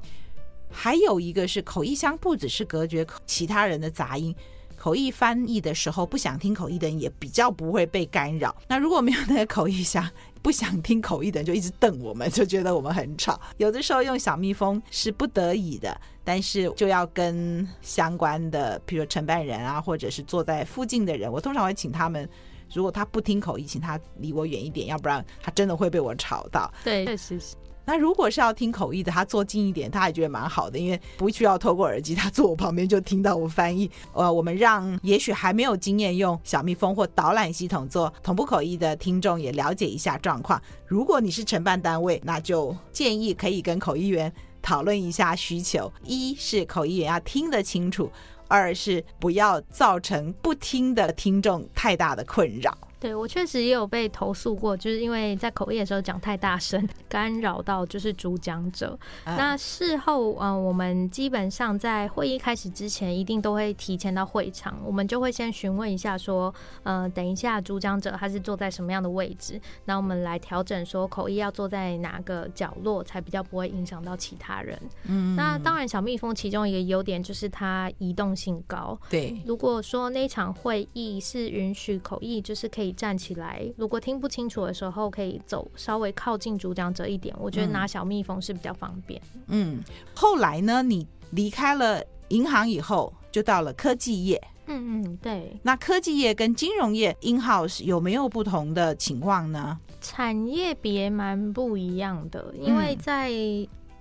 [0.69, 4.35] 还有一个是口译箱，不只是隔绝其他人的杂音，
[4.75, 8.55] 口译翻译的时候不想听口译的人也比较不会被干扰。
[8.67, 10.07] 那如果没有那个口译箱，
[10.41, 13.39] 不想听口译的人就一直瞪我们，就觉得我们很吵。
[13.57, 22.29] 有的时候用小蜜蜂是不得已的，但是就要跟相关的，比如承办人啊，或者是坐在附近的人，我通常会请他们，
[22.73, 26.71] 如果他不听口译，请他离我远一点，要不然他真的会被我吵到。
[26.83, 27.55] 对，确实是。
[27.87, 33.89] 那如果是要听口译的，他坐近一点，他还觉得蛮好的，因为不需要透过耳机，他坐我旁边就听到我翻译。
[34.11, 40.61] 呃，我们让也许还没有经验用小蜜蜂或导览系统做同步口译的听众也了解一下状况。
[40.85, 44.29] 如果你是承办单位，那就建议可以跟口译员
[44.61, 48.11] 讨论一下需求：一是口译员要听得清楚，
[48.49, 52.77] 二是不要造成不听的听众太大的困扰。
[52.99, 58.97] 对，我确实也有被投诉过，就是因为在口译的时候讲太大声， 干扰到就是主讲者。
[59.25, 74.75] 嗯、那事后，嗯、呃，我们基本上在会议开始之前，一定都会提前到会场，我们就会先询问一下，说，呃，等一下主讲者他是坐在什么样的位置，那我们来调整说口译要坐在哪个角落，才比较不会影响到其他人。
[75.03, 78.99] 嗯，那当然，小蜜蜂其中一个优点就是它移动性高。
[79.07, 82.86] 对，如果说那场会议是允许口译，就是可以。
[82.93, 87.35] 站起来，如果听不清楚的时候，可以走稍微靠近主讲者一点。
[87.39, 89.21] 我觉得拿小蜜蜂是比较方便。
[89.47, 94.41] 嗯，后来呢，你离开了银行以后，就到了科技业。
[94.67, 95.57] 嗯嗯，对。
[95.63, 99.79] 那科技业跟金融业 in house 有没有不同的情况呢？
[100.01, 103.31] 产业别蛮不一样的，因为在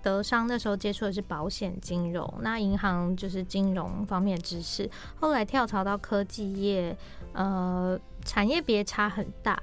[0.02, 4.88] 德商那时候接触的是保险金融，那银行就是金融方面的知识。
[5.18, 6.96] 后来跳槽到科技业，
[7.32, 7.98] 呃。
[8.26, 9.58] 产业别差很大，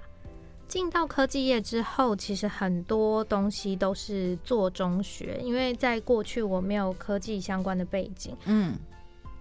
[0.68, 8.76] 进到科技业之后，其实很多东西都是做中学，因为在过去我没有科技相关的背景，嗯，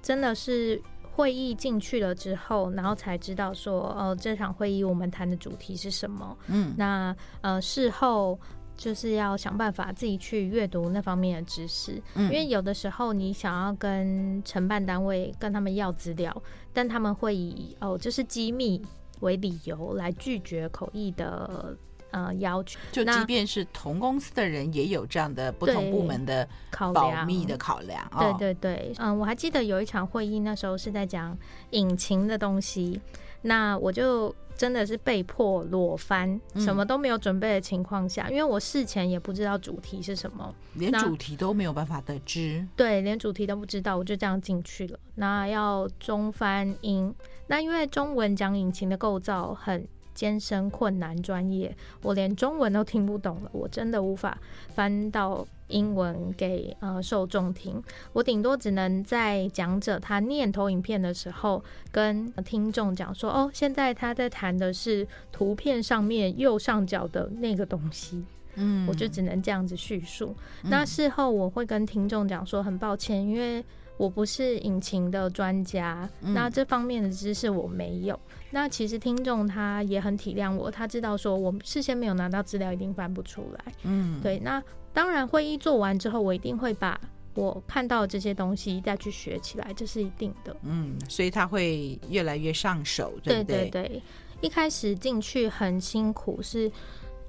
[0.03, 0.83] 真的是
[1.15, 6.37] 会议进去了之后，然后才知道说，呃，这场会议我们谈的主题是什么。
[6.49, 8.39] 嗯，那呃事后
[8.77, 18.83] 就是要想办法自己去阅读那方面的知识，嗯，因为有的时候你想要跟承办单位跟他们要资料，但他们会以哦这是机密
[19.23, 21.75] 为理由来拒绝口译的。
[22.13, 26.47] 呃，要求就即便是同公司的人，也有这样的不同部门的
[26.93, 28.07] 保密的考量。
[28.11, 31.35] 考量对对对，嗯，我还记得有一场会议，那时候是在讲
[31.71, 33.01] 引擎的东西，
[33.41, 42.63] 那我就真的是被迫裸翻，什么都没有准备的情况下，嗯，因为我事前也不知道主题是什么，连主题都没有办法得知。
[42.77, 44.99] 对，连主题都不知道，我就这样进去了。
[45.15, 47.15] 那要中翻英，
[47.47, 49.87] 那因为中文讲引擎的构造很。
[50.15, 54.37] 艰深、困难、专业，我连中文都听不懂了，我真的无法
[54.75, 57.83] 翻到英文给呃受众听。
[58.13, 68.23] 我顶多只能在讲者他念投影片的时候，跟听众讲说：“哦，现在他在谈的是图片上面右上角的那个东西。”
[68.57, 70.37] 嗯，我就只能这样子叙述。
[70.65, 73.65] 那事后我会跟听众讲说：“很抱歉，因为
[73.97, 78.19] 我不是引擎的专家，那这方面的知识我没有。”
[78.51, 83.73] 那其实听众他也很体谅我，他知道说我事先没有拿到资料，一定翻不出来。
[83.85, 84.39] 嗯，对。
[84.41, 87.01] 那当然，会议做完之后，我一定会把
[87.35, 90.55] 我看到的这些东西再去学起来，这是一定的。
[90.63, 93.71] 嗯，所以他会越来越上手，对不对？
[93.71, 94.03] 对对对，
[94.41, 96.71] 一开始进去很辛苦，是。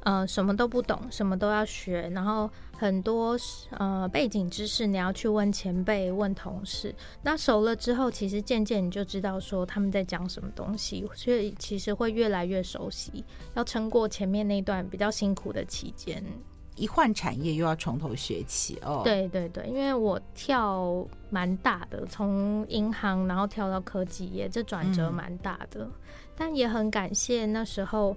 [0.05, 2.49] 呃，什么都不懂，什么都要学，然后
[2.83, 3.37] 很多
[3.77, 6.93] 呃背景知识你要去问前辈、问同事。
[7.21, 13.23] 那熟了之后，其实渐渐你就知道说他们在讲什么东西，所以其实会越来越熟悉。
[13.53, 16.21] 要撑过前面那段比较辛苦的期间，
[16.75, 18.99] 一换产业又要从头学起哦。
[19.05, 25.91] 对对对，因为我跳蛮大的，从银行然后跳到科技业，这转折蛮大的，嗯，
[26.35, 28.13] 但也很感谢那时候。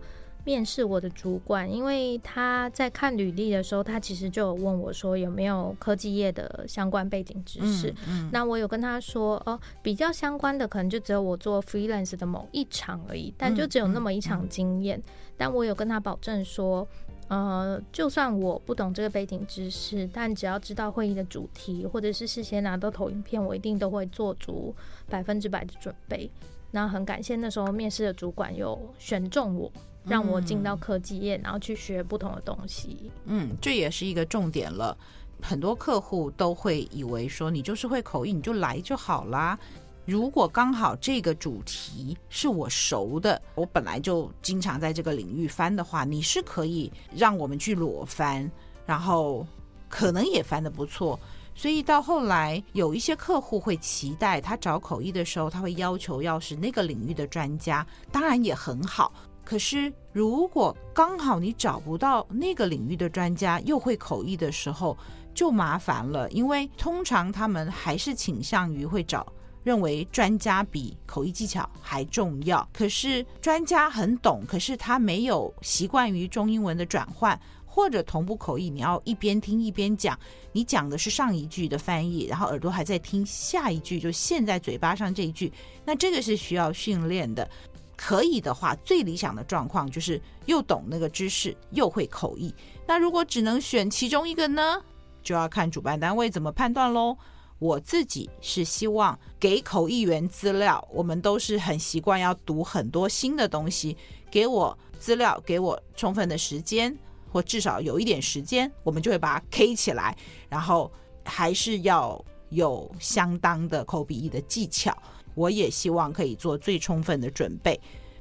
[0.47, 7.91] 面试我的主管，因为他在看履历的时候，他其实就有问我说有没有科技业的相关背景知识。
[8.07, 15.03] 嗯嗯、那我有跟他说，哦，比较相关的可能就只有我做 freelance 的某一场而已，但就只有那么一场经验。
[15.37, 16.87] 但我有跟他保证说，
[17.27, 24.73] 呃，就算我不懂这个背景知识，但只要知道会议的主题，或者是事先拿到投影片，我一定都会做足
[25.11, 26.31] 百分之百的准备。
[26.71, 29.73] 那很感谢那时候面试的主管有选中我。
[30.07, 33.11] 让我进到科技业，然后去学不同的东西。
[33.25, 34.97] 嗯，这也是一个重点了。
[35.43, 39.59] 很多客户都会以为说，你就是会口译，你就来就好啦。
[40.07, 48.49] 如果刚好这个主题是我熟的，我本来就经常在这个领域翻的话，你是可以让我们去裸翻，
[48.87, 49.45] 然后
[49.89, 51.19] 可能也翻得不错。
[51.57, 59.13] 所以到后来，有一些客户会期待他找口译的时候，他会要求要是那个领域的专家，当然也很好。
[59.47, 64.99] 可是，如果刚好你找不到那个领域的专家又会口译的时候，
[65.33, 66.29] 就麻烦了。
[66.33, 69.25] 因为通常他们还是倾向于会找
[69.63, 72.69] 认为专家比口译技巧还重要。
[72.73, 80.19] 可是专家很懂，可是他没有习惯于中英文的转换或者同步口译，你要一边听一边讲。
[80.51, 85.53] 你讲的是上一句的翻译，然后耳朵还在听下一句，就现在嘴巴上这一句，
[85.85, 87.49] 那这个是需要训练的。
[87.97, 92.55] 可以的话，最理想的状况就是又懂那个知识，又会口译。
[92.87, 94.81] 那如果只能选其中一个呢，
[95.23, 97.17] 就要看主办单位怎么判断喽。
[97.59, 103.97] 我自己是希望给口译员资料，我们都是很习惯要读很多新的东西，
[104.31, 106.95] 给我资料，给我充分的时间，
[107.33, 110.15] 或至少有一点时间，我们就会把它 K 起来。
[110.51, 110.93] 然后
[111.25, 114.95] 还是要有相当的口笔译的技巧。
[115.37, 117.79] 我也希望可以做最充分的准备，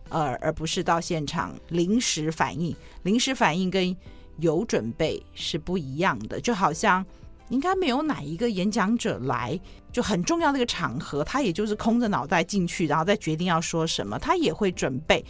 [0.09, 2.75] 呃，而不是到现场临时反应。
[3.01, 3.95] 临时反应跟
[4.37, 6.39] 有准备是不一样的。
[6.41, 7.03] 就好像
[7.49, 9.59] 应该没有哪一个演讲者来
[9.93, 15.23] 就很重要的一个场合，他也就是空着脑袋进去，然后再决定要说什么，他也会准备。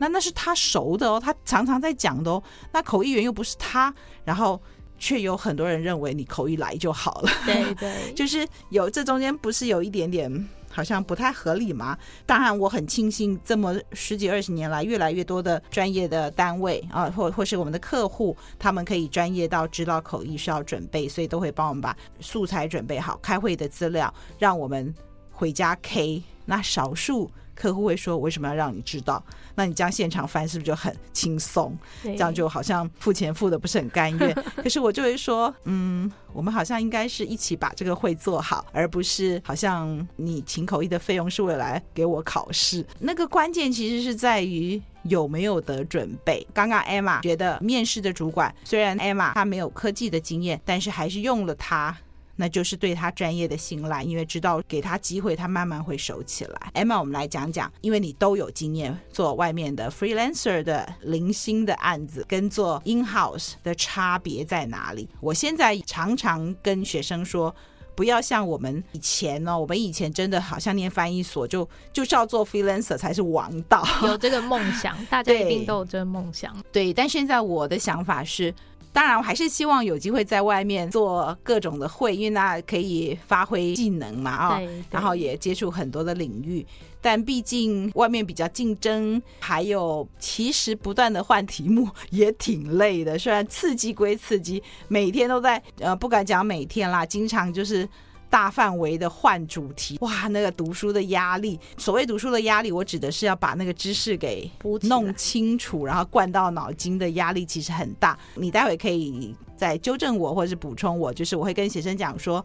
[0.00, 2.42] 那那是他熟的哦，他常常在讲的哦。
[2.72, 4.60] 那口译员又不是他，然后
[4.98, 7.30] 却有很多人认为你口译来就好了。
[7.46, 10.48] 对对， 就是有这中间不是有一点点。
[10.78, 11.98] 好像不太合理嘛。
[12.24, 24.94] 当然，我很庆幸这么十几二十年来，越来越多的专业的单位啊，或或是我们的客户，他们可以专业到知道口译需要准备，所以都会帮我们把素材准备好，开会的资料让我们
[25.32, 26.22] 回家 K。
[26.44, 27.28] 那少数
[27.58, 29.20] 客户会说：“为什么要让你知道？”
[29.56, 31.76] 那你这样现场翻是不是就很轻松？
[32.04, 34.32] 这样就好像付钱付的不是很甘愿。
[34.62, 42.86] 可是我就会说：“嗯，我们好像应该是一起把这个会做好，而不是好像你请口译的费用是为了来给我考试。
[43.00, 46.46] 那个关键其实是在于。”有没有得准备？
[46.52, 51.96] 刚刚 Emma 觉得面试的主管虽然 Emma 她没有科技的经验，但是还是用了她，
[52.40, 56.72] 那就是对他专业的信赖，因为知道给他机会，他慢慢会熟起来。
[56.72, 65.08] Emma，我们来讲讲，因为你都有经验做外面的 freelancer 的零星的案子，跟做 in house 的差别在哪里？
[65.20, 67.54] 我现在常常跟学生说。
[67.94, 76.54] 不要像我们以前哦，我们以前真的好像念翻译所就就是要做 freelancer 才是王道，有这个梦想，大家一定 都有这个梦想。
[76.70, 78.54] 对，但现在我的想法是，
[78.98, 86.66] 当然我还是希望有机会在外面做各种的会，因为那可以发挥技能嘛啊，然后也接触很多的领域。
[87.00, 93.16] 但毕竟外面比较竞争，还有其实不断的换题目也挺累的。
[93.16, 97.88] 虽然刺激归刺激，每天都在呃，不敢讲每天啦，经常就是
[98.30, 99.98] 大范围的换主题。
[100.00, 104.50] 哇，那个读书的压力，所谓读书的压力，我指的是要把那个知识给
[104.82, 108.18] 弄清楚，然后灌到脑筋的压力其实很大。
[108.34, 112.44] 你待会可以再纠正我，或者是补充我，就是我会跟学生讲说。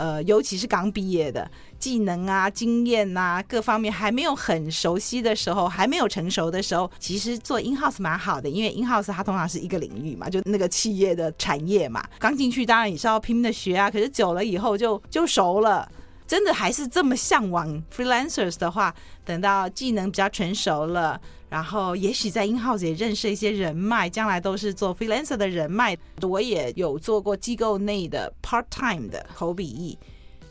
[0.00, 12.02] 呃，尤其是刚毕业的，技能啊、经验啊，各方面还没有很熟悉的时候，还没有成熟的时候，其实做 in house 蛮好的，因为 in house 它通常是一个领域嘛，就那个企业的产业嘛。
[12.18, 15.86] 刚进去当然也是要拼命的学啊，可是久了以后就就熟了。
[16.30, 21.20] 真的还是这么向往 freelancers 的话，等到技能比较成熟了。
[21.48, 25.98] 然后，也许在 in-house 也认识一些人脉，将来都是做 freelancer 的人脉。
[26.22, 29.98] 我也有做过机构内的 part-time 的口笔译，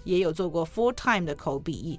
[0.03, 1.97] 也有做过 full-time 的口笔译。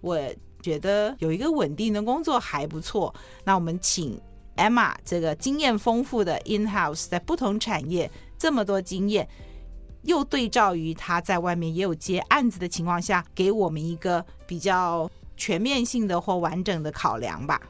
[0.00, 0.18] 我
[0.62, 3.14] 觉得有一个稳定的工作还不错。
[3.44, 4.18] 那我们请
[4.56, 9.28] Emma 这个经验丰富的 in-house，在不同产业这么多经验，
[10.08, 17.60] 又对照于他在外面也有接案子的情况下，给我们一个比较全面性的或完整的考量吧。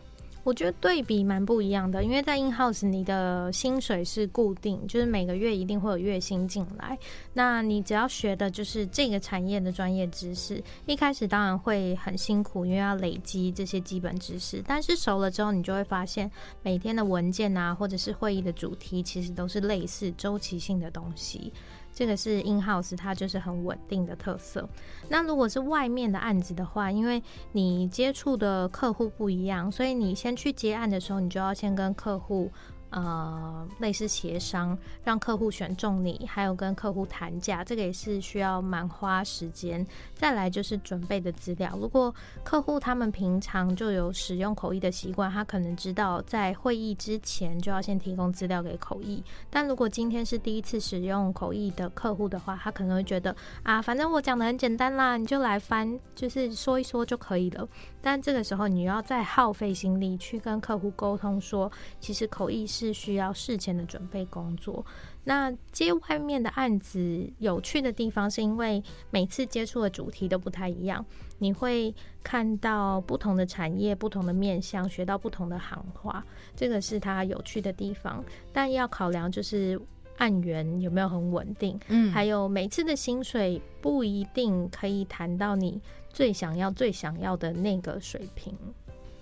[0.45, 6.97] 我觉得对比蛮不一样的，因为在 in house 你的薪水是固定，就是每个月一定会有月薪进来。
[7.35, 14.63] 那你只要学的就是这个产业的专业知识，一开始当然会很辛苦，因为要累积这些基本知识。
[14.67, 16.31] 但是熟了之后，你就会发现
[16.63, 21.53] 每天的文件啊，或者是会议的主题，其实都是类似周期性的东西。
[21.99, 24.69] 这个是 in house，它就是很稳定的特色。
[25.09, 27.21] 那如果是外面的案子的话，因为
[27.51, 32.53] 你接触的客户不一样，所以你先去接案的时候，你就要先跟客户。
[32.91, 39.87] 呃，类似协商，让客户选中你，还有跟客户谈价，这个也是需要蛮花时间。
[40.15, 49.23] 再来就是准备的资料，如果客户他们平常就有使用口译的习惯，他可能知道在会议之前就要先提供资料给口译。
[49.51, 57.69] 但如果今天是第一次使用口译的客户的话，他可能会觉得啊，反正我讲的很简单啦，你就来翻，就是说一说就可以了。
[58.09, 64.83] 但这个时候你要再耗费心力去跟客户沟通说，其实口译是需要事前的准备工作。
[65.25, 71.05] 那接外面的案子有趣的地方，是因为每次接触的主题都不太一样，
[71.37, 76.25] 你会看到不同的产业、不同的面向，学到不同的行话，
[76.57, 78.25] 这个是它有趣的地方。
[78.55, 79.79] 但要考量就是
[80.17, 85.79] 案源有没有很稳定，嗯，还有每次的薪水不一定可以谈到你
[86.13, 88.55] 最想要、最想要的那个水平。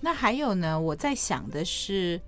[0.01, 0.81] 那还有呢？
[0.81, 2.21] 我在想的是。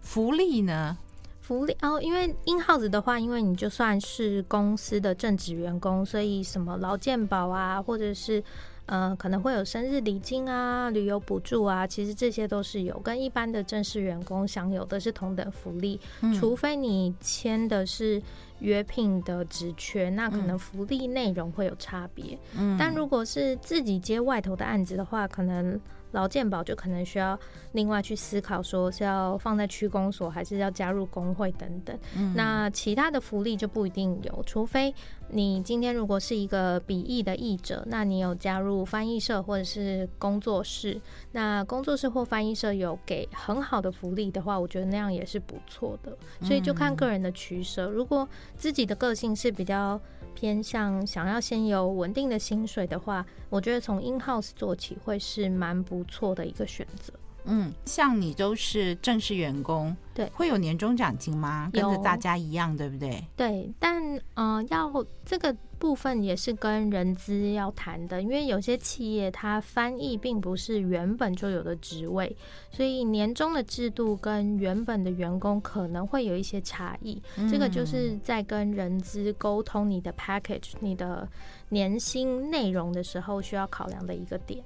[0.00, 0.96] 福利呢？
[1.42, 8.42] 福利哦，因为 in house 的话，因为你就算是公司的正职员工，所以什么劳健保啊，或者是
[8.86, 18.22] 呃可能会有生日礼金啊、旅游补助啊，其实这些都是有跟一般的正式员工享有的是同等福利，嗯、除非你签的是
[18.60, 22.38] 约聘的职缺，那可能福利内容会有差别。
[22.56, 25.80] 嗯，但如果是自己接外头的案子的话，可能。
[26.12, 27.38] 劳健保就可能需要
[27.72, 31.94] 另外去思考，说是要放在区公所，还是要加入工会等等。
[32.16, 32.32] 嗯。
[32.34, 34.94] 那其他的福利就不一定有，除非
[35.28, 40.98] 你今天如果是一个笔译的译者，那你有加入翻译社或者是工作室，
[41.32, 46.16] 那工作室或翻译社有给很好的福利的话，我觉得那样也是不错的。
[46.40, 47.86] 所以就看个人的取舍。
[47.90, 48.26] 如果
[48.56, 50.00] 自己的个性是比较。
[50.34, 57.12] 偏向想要先有稳定的薪水的话，我觉得从 in house 做起会是蛮不错的一个选择。
[57.44, 61.70] 嗯，像你都是正式员工，对，会有年终奖金吗？
[61.72, 63.24] 跟着大家一样，对不对？
[63.36, 64.02] 对，但
[64.34, 64.92] 嗯、呃，要
[65.24, 72.36] 这个部分也是跟人资要谈的，因为有些企业它翻译并不是原本就有的职位，
[72.70, 77.22] 所以年终的制度跟原本的员工可能会有一些差异。
[77.36, 81.26] 嗯、这个就是在跟人资沟通你的 package、你的
[81.70, 84.62] 年薪内容的时候需要考量的一个点。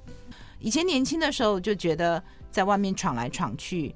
[0.59, 2.23] 以前年轻的时候就觉得
[2.53, 3.93] 在外面闯来闯去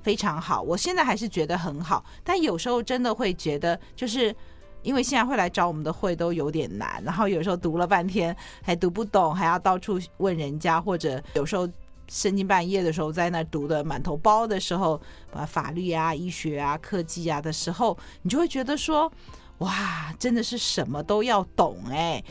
[0.00, 4.34] 非常好，我现在还是觉得很好，但有时候真的会觉得，就是
[4.82, 11.68] 因为现在会来找我们的会都有点难，然后有时候读了半天还读不懂，还要到处问人家，或者有时候
[12.08, 15.00] 深更半夜的时候在那读的满头包的时候，
[15.32, 19.12] 啊，法律啊、医学啊、科技啊的时候，你就会觉得说，
[19.58, 22.22] 哇，真的是什么都要懂哎，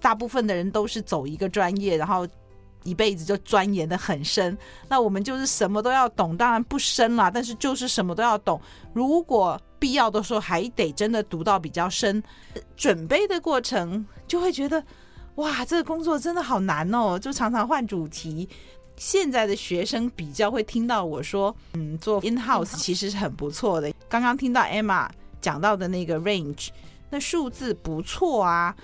[0.00, 2.26] 大部分的人都是走一个专业，然后。
[2.88, 4.56] 一辈子就钻研的很深，
[4.88, 8.60] 那我们就是什么都要懂，当然不深啦，但是就是什么都要懂。
[8.92, 12.22] 如果必要的时候，还得真的读到比较深，
[12.76, 14.82] 准备的过程就会觉得，
[15.36, 18.48] 哇，这个工作真的好难哦，就常常换主题。
[18.96, 23.92] 现在的学生比较会听到我说，嗯，做 in house 其实是很不错的。
[24.08, 25.08] 刚刚听到 Emma
[25.40, 26.70] 讲到的那个 range，
[27.08, 28.74] 那数字不错啊。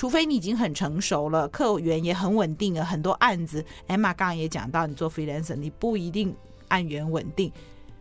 [0.00, 3.62] 除非你已经很成熟了，客源也很稳定了，很多案子。
[3.86, 6.34] Emma 刚刚也讲到，你做 freelancer，你不一定
[6.68, 7.52] 案源稳定。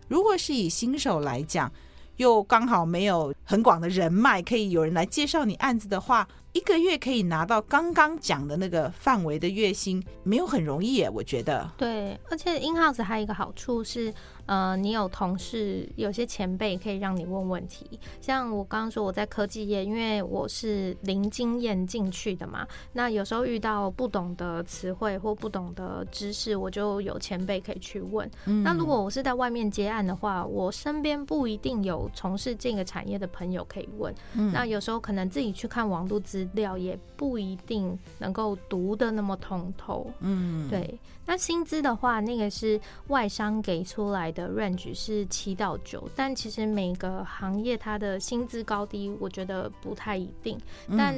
[0.08, 1.70] 如果是以新手来讲，
[2.16, 11.70] 又刚好没有很广的人脉，可以有人来介绍你案子的话，一个月可以拿到刚刚讲的那个范围的月薪，没有很容易耶，我觉得。
[11.76, 14.14] 对，而且 in house 还有一个好处是。
[14.50, 18.00] 呃，你有同事，有些前辈可以让你问问题。
[18.20, 28.28] 像我刚刚说我在科技业，因为我是零经验进去的嘛，那有时候遇到不懂的词汇或不懂的知识，我就有前辈可以去问。
[28.45, 28.64] 嗯。
[28.64, 34.12] 那如果我是在外面接案的话，我身边不一定有从事这个产业的朋友可以问。
[34.34, 34.52] 嗯。
[34.52, 40.12] 那有时候可能自己去看网络资料，也不一定能够读得那么通透。
[40.22, 40.68] 嗯。
[40.68, 40.97] 对。
[41.30, 44.49] 那薪资的话，那个是外商给出来的。
[44.49, 50.57] range 是七到九，但其实每个行业它的薪资高低，我觉得不太一定。
[50.97, 51.15] 但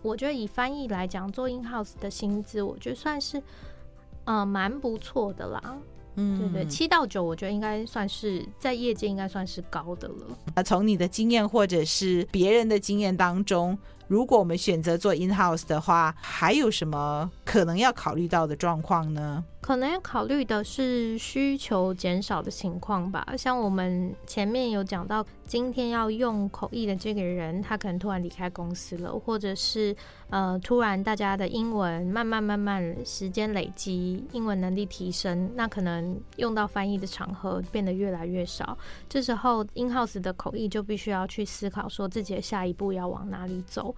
[0.00, 3.42] 我觉得以翻译来讲，做 in house 的薪资，我觉得算是
[4.24, 5.76] 呃蛮不错的啦。
[6.14, 10.26] 嗯，对对，七到九，我觉得应该算是在业界应该算是高的了。
[10.56, 13.78] 那从你的经验或者是别人的经验当中，
[14.08, 19.44] 如果我们选择做 in house 的话，还有什么可能要考虑到的状况呢？
[19.60, 29.94] 可能要考虑的是需求减少的情况吧，像我们前面有讲到，今天要用口译的这个人，他可能突然离开公司了，或者是
[30.30, 38.76] 呃，突然大家的英文慢慢慢慢时间累积，英文能力提升，那可能用到翻译的场合变得越来越少，
[39.08, 43.91] 这时候 in house 的口译就必须要去思考，说自己的下一步要往哪里走。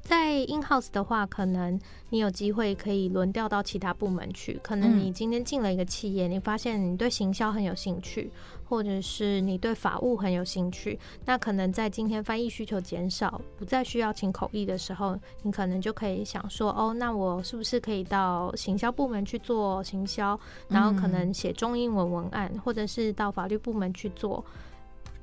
[0.00, 4.58] 在 in house 的话，可能你有机会可以轮调到其他部门去。
[4.62, 8.30] 可能你今天进了一个企业，你发现你对行销很有兴趣，
[8.66, 10.98] 或者是你对法务很有兴趣。
[11.26, 20.40] 那可能在今天翻译需求减少，不再需要请口译的时候，你可能就可以想说：哦，那我是不是可以到行销部门去做行销？
[20.68, 24.42] 然后可能写中英文文案，或者是到法律部门去做，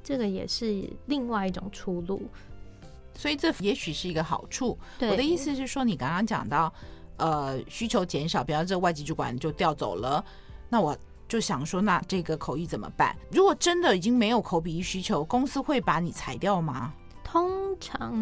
[0.04, 2.22] 这个也是另外一种出路。
[3.16, 4.78] 所以这也许是一个好处。
[5.00, 6.74] 我的意思是说，你刚刚讲到，
[7.18, 10.24] 呃，需求减少，比方这外籍主管就调走了，
[10.70, 10.98] 那我
[11.28, 13.16] 就想说，那这个口译怎么办？
[13.32, 16.94] 如果真的已经没有口笔译需求，公司会把你裁掉吗？
[17.34, 18.14] 通常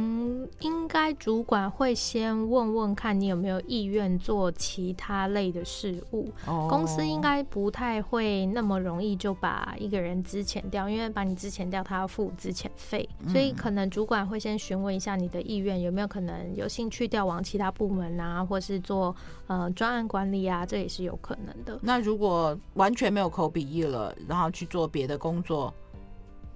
[0.62, 6.32] 应该主管会先问问看你有没有意愿做其他类的事务。
[6.48, 6.70] Oh.
[6.70, 19.14] 公司应该不太会那么容易就把一个人资遣掉，因为把你资遣掉，他要付资遣费，所以可能主管会先询问一下你的意愿，有没有可能有兴趣调往其他部门啊，或是做
[19.48, 21.78] 呃专案管理啊，这也是有可能的。
[21.82, 25.74] 那如果完全没有口笔译了，然后去做别的工作？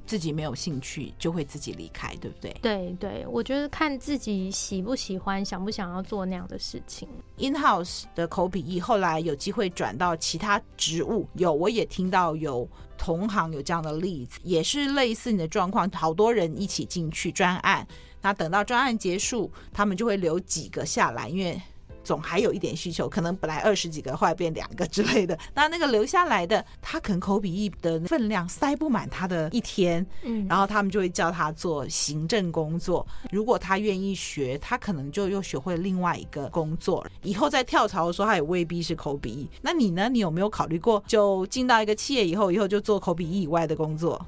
[0.05, 2.55] 自己没有兴趣，就会自己离开，对不对？
[2.61, 7.07] 对对，我觉得看自己喜不喜欢，想不想要做那样的事情。
[7.37, 17.85] In-house 的口笔译后来有机会转到其他职务，有我也听到有同行有这样的例子，也是类似你的状况，好多人一起进去专案，
[18.21, 21.59] 那等到专案结束，他们就会留几个下来，因为
[22.05, 25.37] 总还有一点需求，可能本来二十几个，后来变两个之类的。
[25.55, 33.05] 那那个留下来的，他可能口笔译的分量塞不满他的一天，嗯，然后他们就会叫他做行政工作。
[33.31, 37.05] 如果他愿意学，他可能就又学会另外一个工作。
[37.23, 39.49] 以后在跳槽的时候，他也未必是口笔译。
[39.61, 40.07] 那你呢？
[40.07, 44.23] 你有没有考虑过，就进到一个企业以后，以后就做口笔译以外的工作？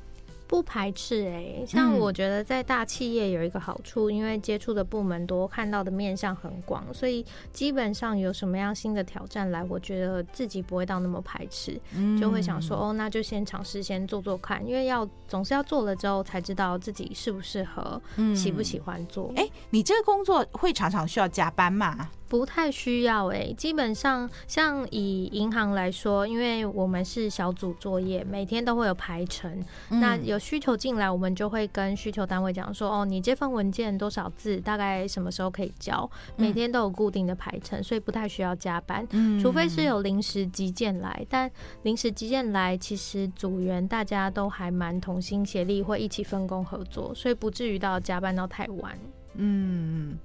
[0.47, 19.31] 不排斥哎、欸，像我觉得在大企业有一个好处，嗯、因为接触的部门多，看到的面向很广，所以基本上有什么样新的挑战来，我觉得自己不会到那么排斥，嗯、就会想说哦，那就先尝试先做做看，因为要总是要做了之后才知道自己适不适合，嗯、喜不喜欢做。
[19.35, 22.09] 哎、欸，你这个工作会常常需要加班吗？
[22.28, 29.63] 不太需要诶、欸，基本上像以银行来说，因为我们是小组作业，每天都会有排程。
[29.89, 39.07] 嗯、那有需求进来，我们就会跟需求单位讲说：“哦，你这份文件多少字，大概什么时候可以交？”每天都有固定的排程，所以不太需要加班。
[39.11, 41.49] 嗯、除非是有临时急件来，但
[41.84, 48.97] 临时急件来，其实组员大家都还蛮同心协力，会一起分工合作，所以不至于到加班到太晚。
[49.36, 50.17] 嗯。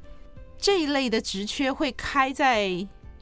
[0.62, 2.68] 这一类的职缺会开在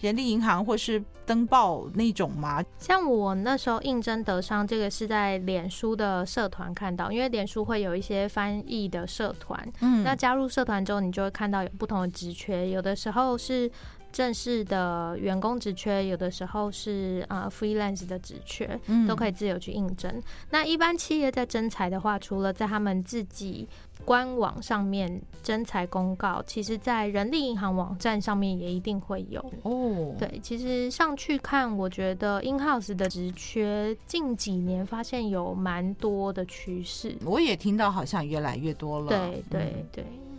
[0.00, 2.62] 人力银行或是登报那种吗？
[2.78, 13.70] 像我那时候应征德商，这个是在脸书的社团看到，因为脸书会有一些翻译的社团，嗯，那加入社团之后，你就会看到有不同的职缺，有的时候是。
[14.12, 18.68] 正式的员工职缺，有的时候是呃 freelance 的职缺，
[19.06, 20.10] 都可以自由去应征。
[20.10, 23.68] 嗯、那一般企业在征才的话，除了在他们自己
[24.04, 30.14] 官网上面征才公告，其实在人力银行网站上面也一定会有哦。
[30.18, 37.16] 对，其实上去看，我觉得 in house 的职缺近几年发现有蛮多的趋势。
[37.24, 39.08] 我也听到好像越来越多了。
[39.08, 40.04] 对对对。
[40.04, 40.29] 嗯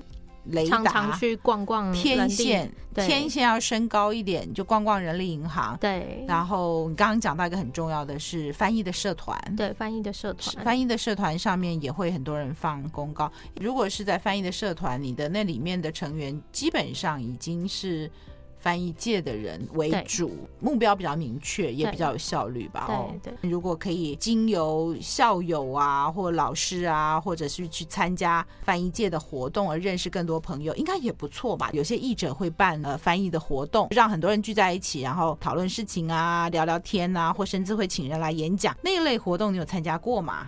[0.45, 5.77] 雷达常常去逛逛天线，天线要升高一点，就逛逛人力银行。
[5.79, 13.31] 对，然后你刚刚讲到一个很重要的是翻译的社团，对，翻译的社团，翻译的社团上面也会很多人放公告。
[13.59, 18.09] 如果是在翻译的社团，你的那里面的成员基本上已经是。
[18.61, 22.85] 翻译界的人为主，目标比较明确，也比较有效率吧。
[22.87, 31.71] 哦，对，如果可以经由校友啊，或老师啊，或者是去参加翻译界的活动而认识更多朋友，应该也不错吧？
[31.73, 40.47] 有些译者会办呃翻译的活动，让很多人聚在一起，然后讨论事情啊，聊聊天啊，或甚至会请人来演讲那一类活动，你有参加过吗？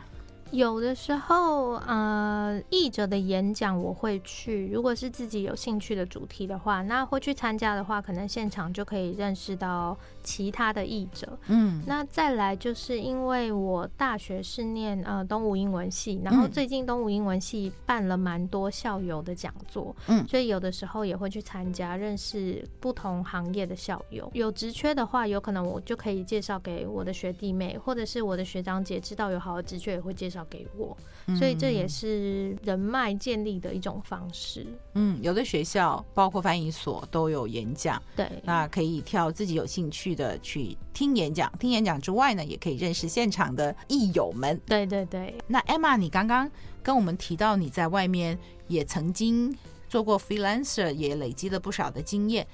[0.53, 4.69] 有的时候，呃，译者的演讲我会去。
[4.71, 11.35] 如果是自己有兴趣的主题的话，那会去参加的话，可能现场就可以认识到其他的译者。
[11.47, 24.29] 嗯，那再来就是因为我大学是念呃东吴英文系，然后最近东吴英文系办了蛮多校友的讲座，嗯，所以有的时候也会去参加，认识不同行业的校友。
[24.35, 30.42] 有职缺的话，有可能我就可以介绍给我的学弟妹，或者是我的学长姐知道有好的职缺，也会介绍。
[30.45, 30.95] 给我，
[31.37, 34.65] 所以这也是人脉建立的一种方式。
[34.93, 41.51] 嗯，有的学校包括翻译所都有演讲，对，那可以挑自己有兴趣的去听演讲。
[41.59, 44.59] 听演讲之外呢，也可以认识现场的译友们。
[44.65, 45.33] 对对对。
[45.47, 46.49] 那 Emma，你刚刚
[46.81, 48.37] 跟我们提到你在外面
[48.67, 49.55] 也曾经
[49.87, 52.45] 做过 freelancer，也累积了不少的经验。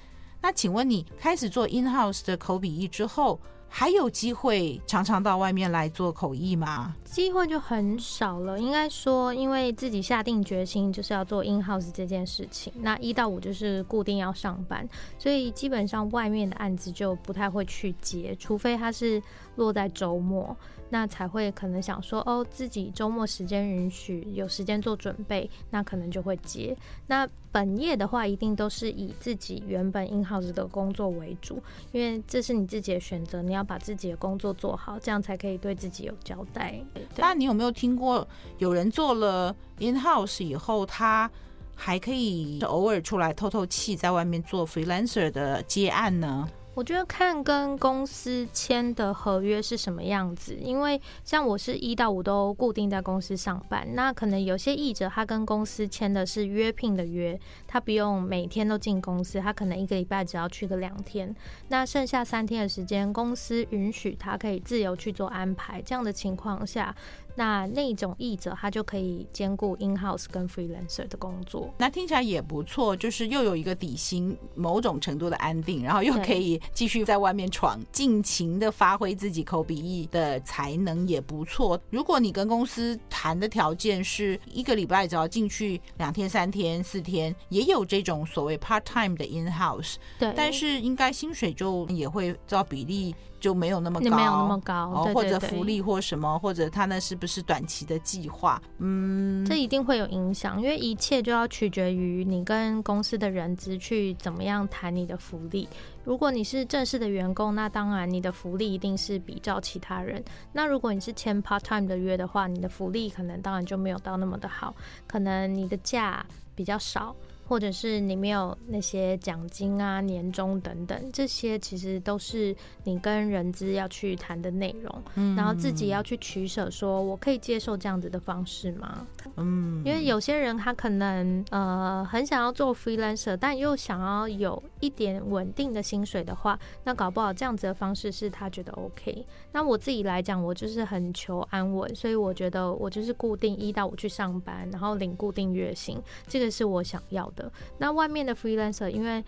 [0.42, 6.96] 那请问你开始做 in house 的口笔译之后，还有机会常常到外面来做口译吗？
[7.06, 8.60] 机会就很少了。
[8.60, 19.22] 应该说，因为自己下定决心就是要做 in house 这件事情，那一到五就是固定要上班，所以基本上外面的案子就不太会去接，除非他是
[19.56, 20.56] 落在周末。
[20.90, 26.76] 那才会可能想说哦，自己周末时间允许，有时间做准备，那可能就会接。
[27.08, 31.62] 那本业的话，一定都是以自己原本 in house 的工作为主，
[31.92, 36.80] 因为这是你自己的选择，你要把自己的工作做好，这样才可以对自己有交代。
[37.18, 38.28] 那你有没有听过
[38.58, 41.30] 有人做了 in house 以后，他
[41.76, 46.48] 还可以偶尔出来透透气，在外面做 freelancer 的接案呢？
[46.80, 61.36] 我觉得看跟公司签的合约是什么样子，因为像我是一到五都固定在公司上班，那可能有些译者他跟公司签的是约聘的约，他不用每天都进公司，他可能一个礼拜只要去个两天，
[61.68, 66.96] 那剩下三天的时间，公司允许他可以自由去做安排，这样的情况下。
[67.36, 71.74] 那那种译者，他就可以兼顾 in house 跟 freelancer 的工作。
[71.78, 81.80] 那听起来也不错，就是又有一个底薪，某种程度的安定，然后又可以继续在外面闯，尽情的发挥自己口笔译的才能也不错。
[81.90, 93.16] 如果你跟公司谈的条件是一个礼拜只要进去两天、三天、四天，也有这种所谓 part time 的 in house，对，但是应该薪水就也会照比例。
[93.40, 98.62] 就没有那么高，没有那么高，对对对，或者福利或什么，或者他那是不是短期的计划？
[98.80, 105.68] 嗯，这一定会有影响，因为一切就要取决于你跟公司的人资去怎么样谈你的福利。
[106.04, 110.24] 如果你是正式的员工，那当然你的福利一定是比照其他人。
[110.54, 114.74] 那如果你是签 part time 的约的话，你的福利可能当然就没有到那么的好，
[115.08, 116.26] 可能你的假
[116.56, 117.16] 比较少。
[117.50, 129.08] 或者是你没有那些奖金啊、年终等等，这些其实都是你跟人资要去谈的内容，嗯，然后自己要去取舍，说我可以接受这样子的方式吗？
[129.38, 139.26] 嗯，因为有些人他可能呃很想要做 freelancer，但又想要有一点稳定的薪水的话，那搞不好这样子的方式是他觉得 OK。
[139.54, 147.39] 那我自己来讲，我就是很求安稳，所以我觉得我就是固定一到五去上班，然后领固定月薪，这个是我想要的。
[147.78, 149.24] 那外面的 freelancer，因为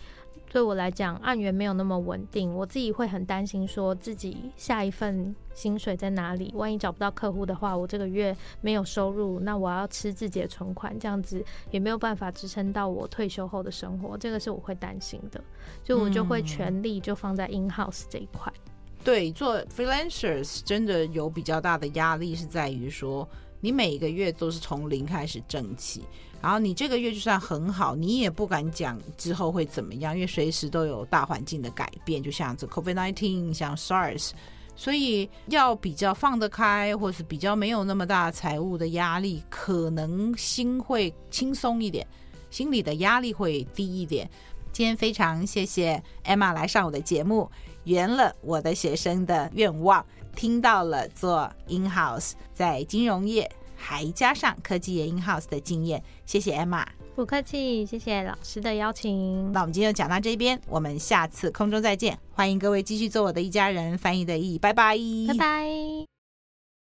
[0.50, 6.52] 对我来讲，案源没有那么稳定，我自己会很担心，说自己下一份薪水在哪里？
[6.54, 15.42] 万一找不到客户的话，我这个月没有收入，那我要吃自己的存款，这样子也没有办法支撑到我退休后的生活，这个是我会担心的，
[15.82, 18.52] 所以我就会全力就放在 in house 这一块。
[18.66, 18.72] 嗯。
[19.04, 23.28] 对，做 freelancers 真的有比较大的压力，是在于说
[23.62, 26.02] 你每个月都是从零开始挣起。
[26.42, 34.32] 然后你这个月就算很好，你也不敢讲之后会怎么样，因为随时都有大环境的改变，就像这 COVID-19，像 SARS，
[34.74, 42.04] 所以要比较放得开，或是比较没有那么大财务的压力，可能心会轻松一点，
[42.50, 44.28] 心里的压力会低一点。
[44.72, 47.48] 今天非常谢谢 Emma 来上我的节目，
[47.84, 50.04] 圆了我的学生的愿望，
[50.34, 53.50] 听到了做 in house 在金融业。
[53.84, 59.50] 还加上科技业 in house 的经验，谢谢 Emma，不客气，谢谢老师的邀请。
[59.50, 66.11] 那我们今天就讲到这边，我们下次空中再见，欢迎各位继续做我的一家人，翻译的译，拜拜，拜拜。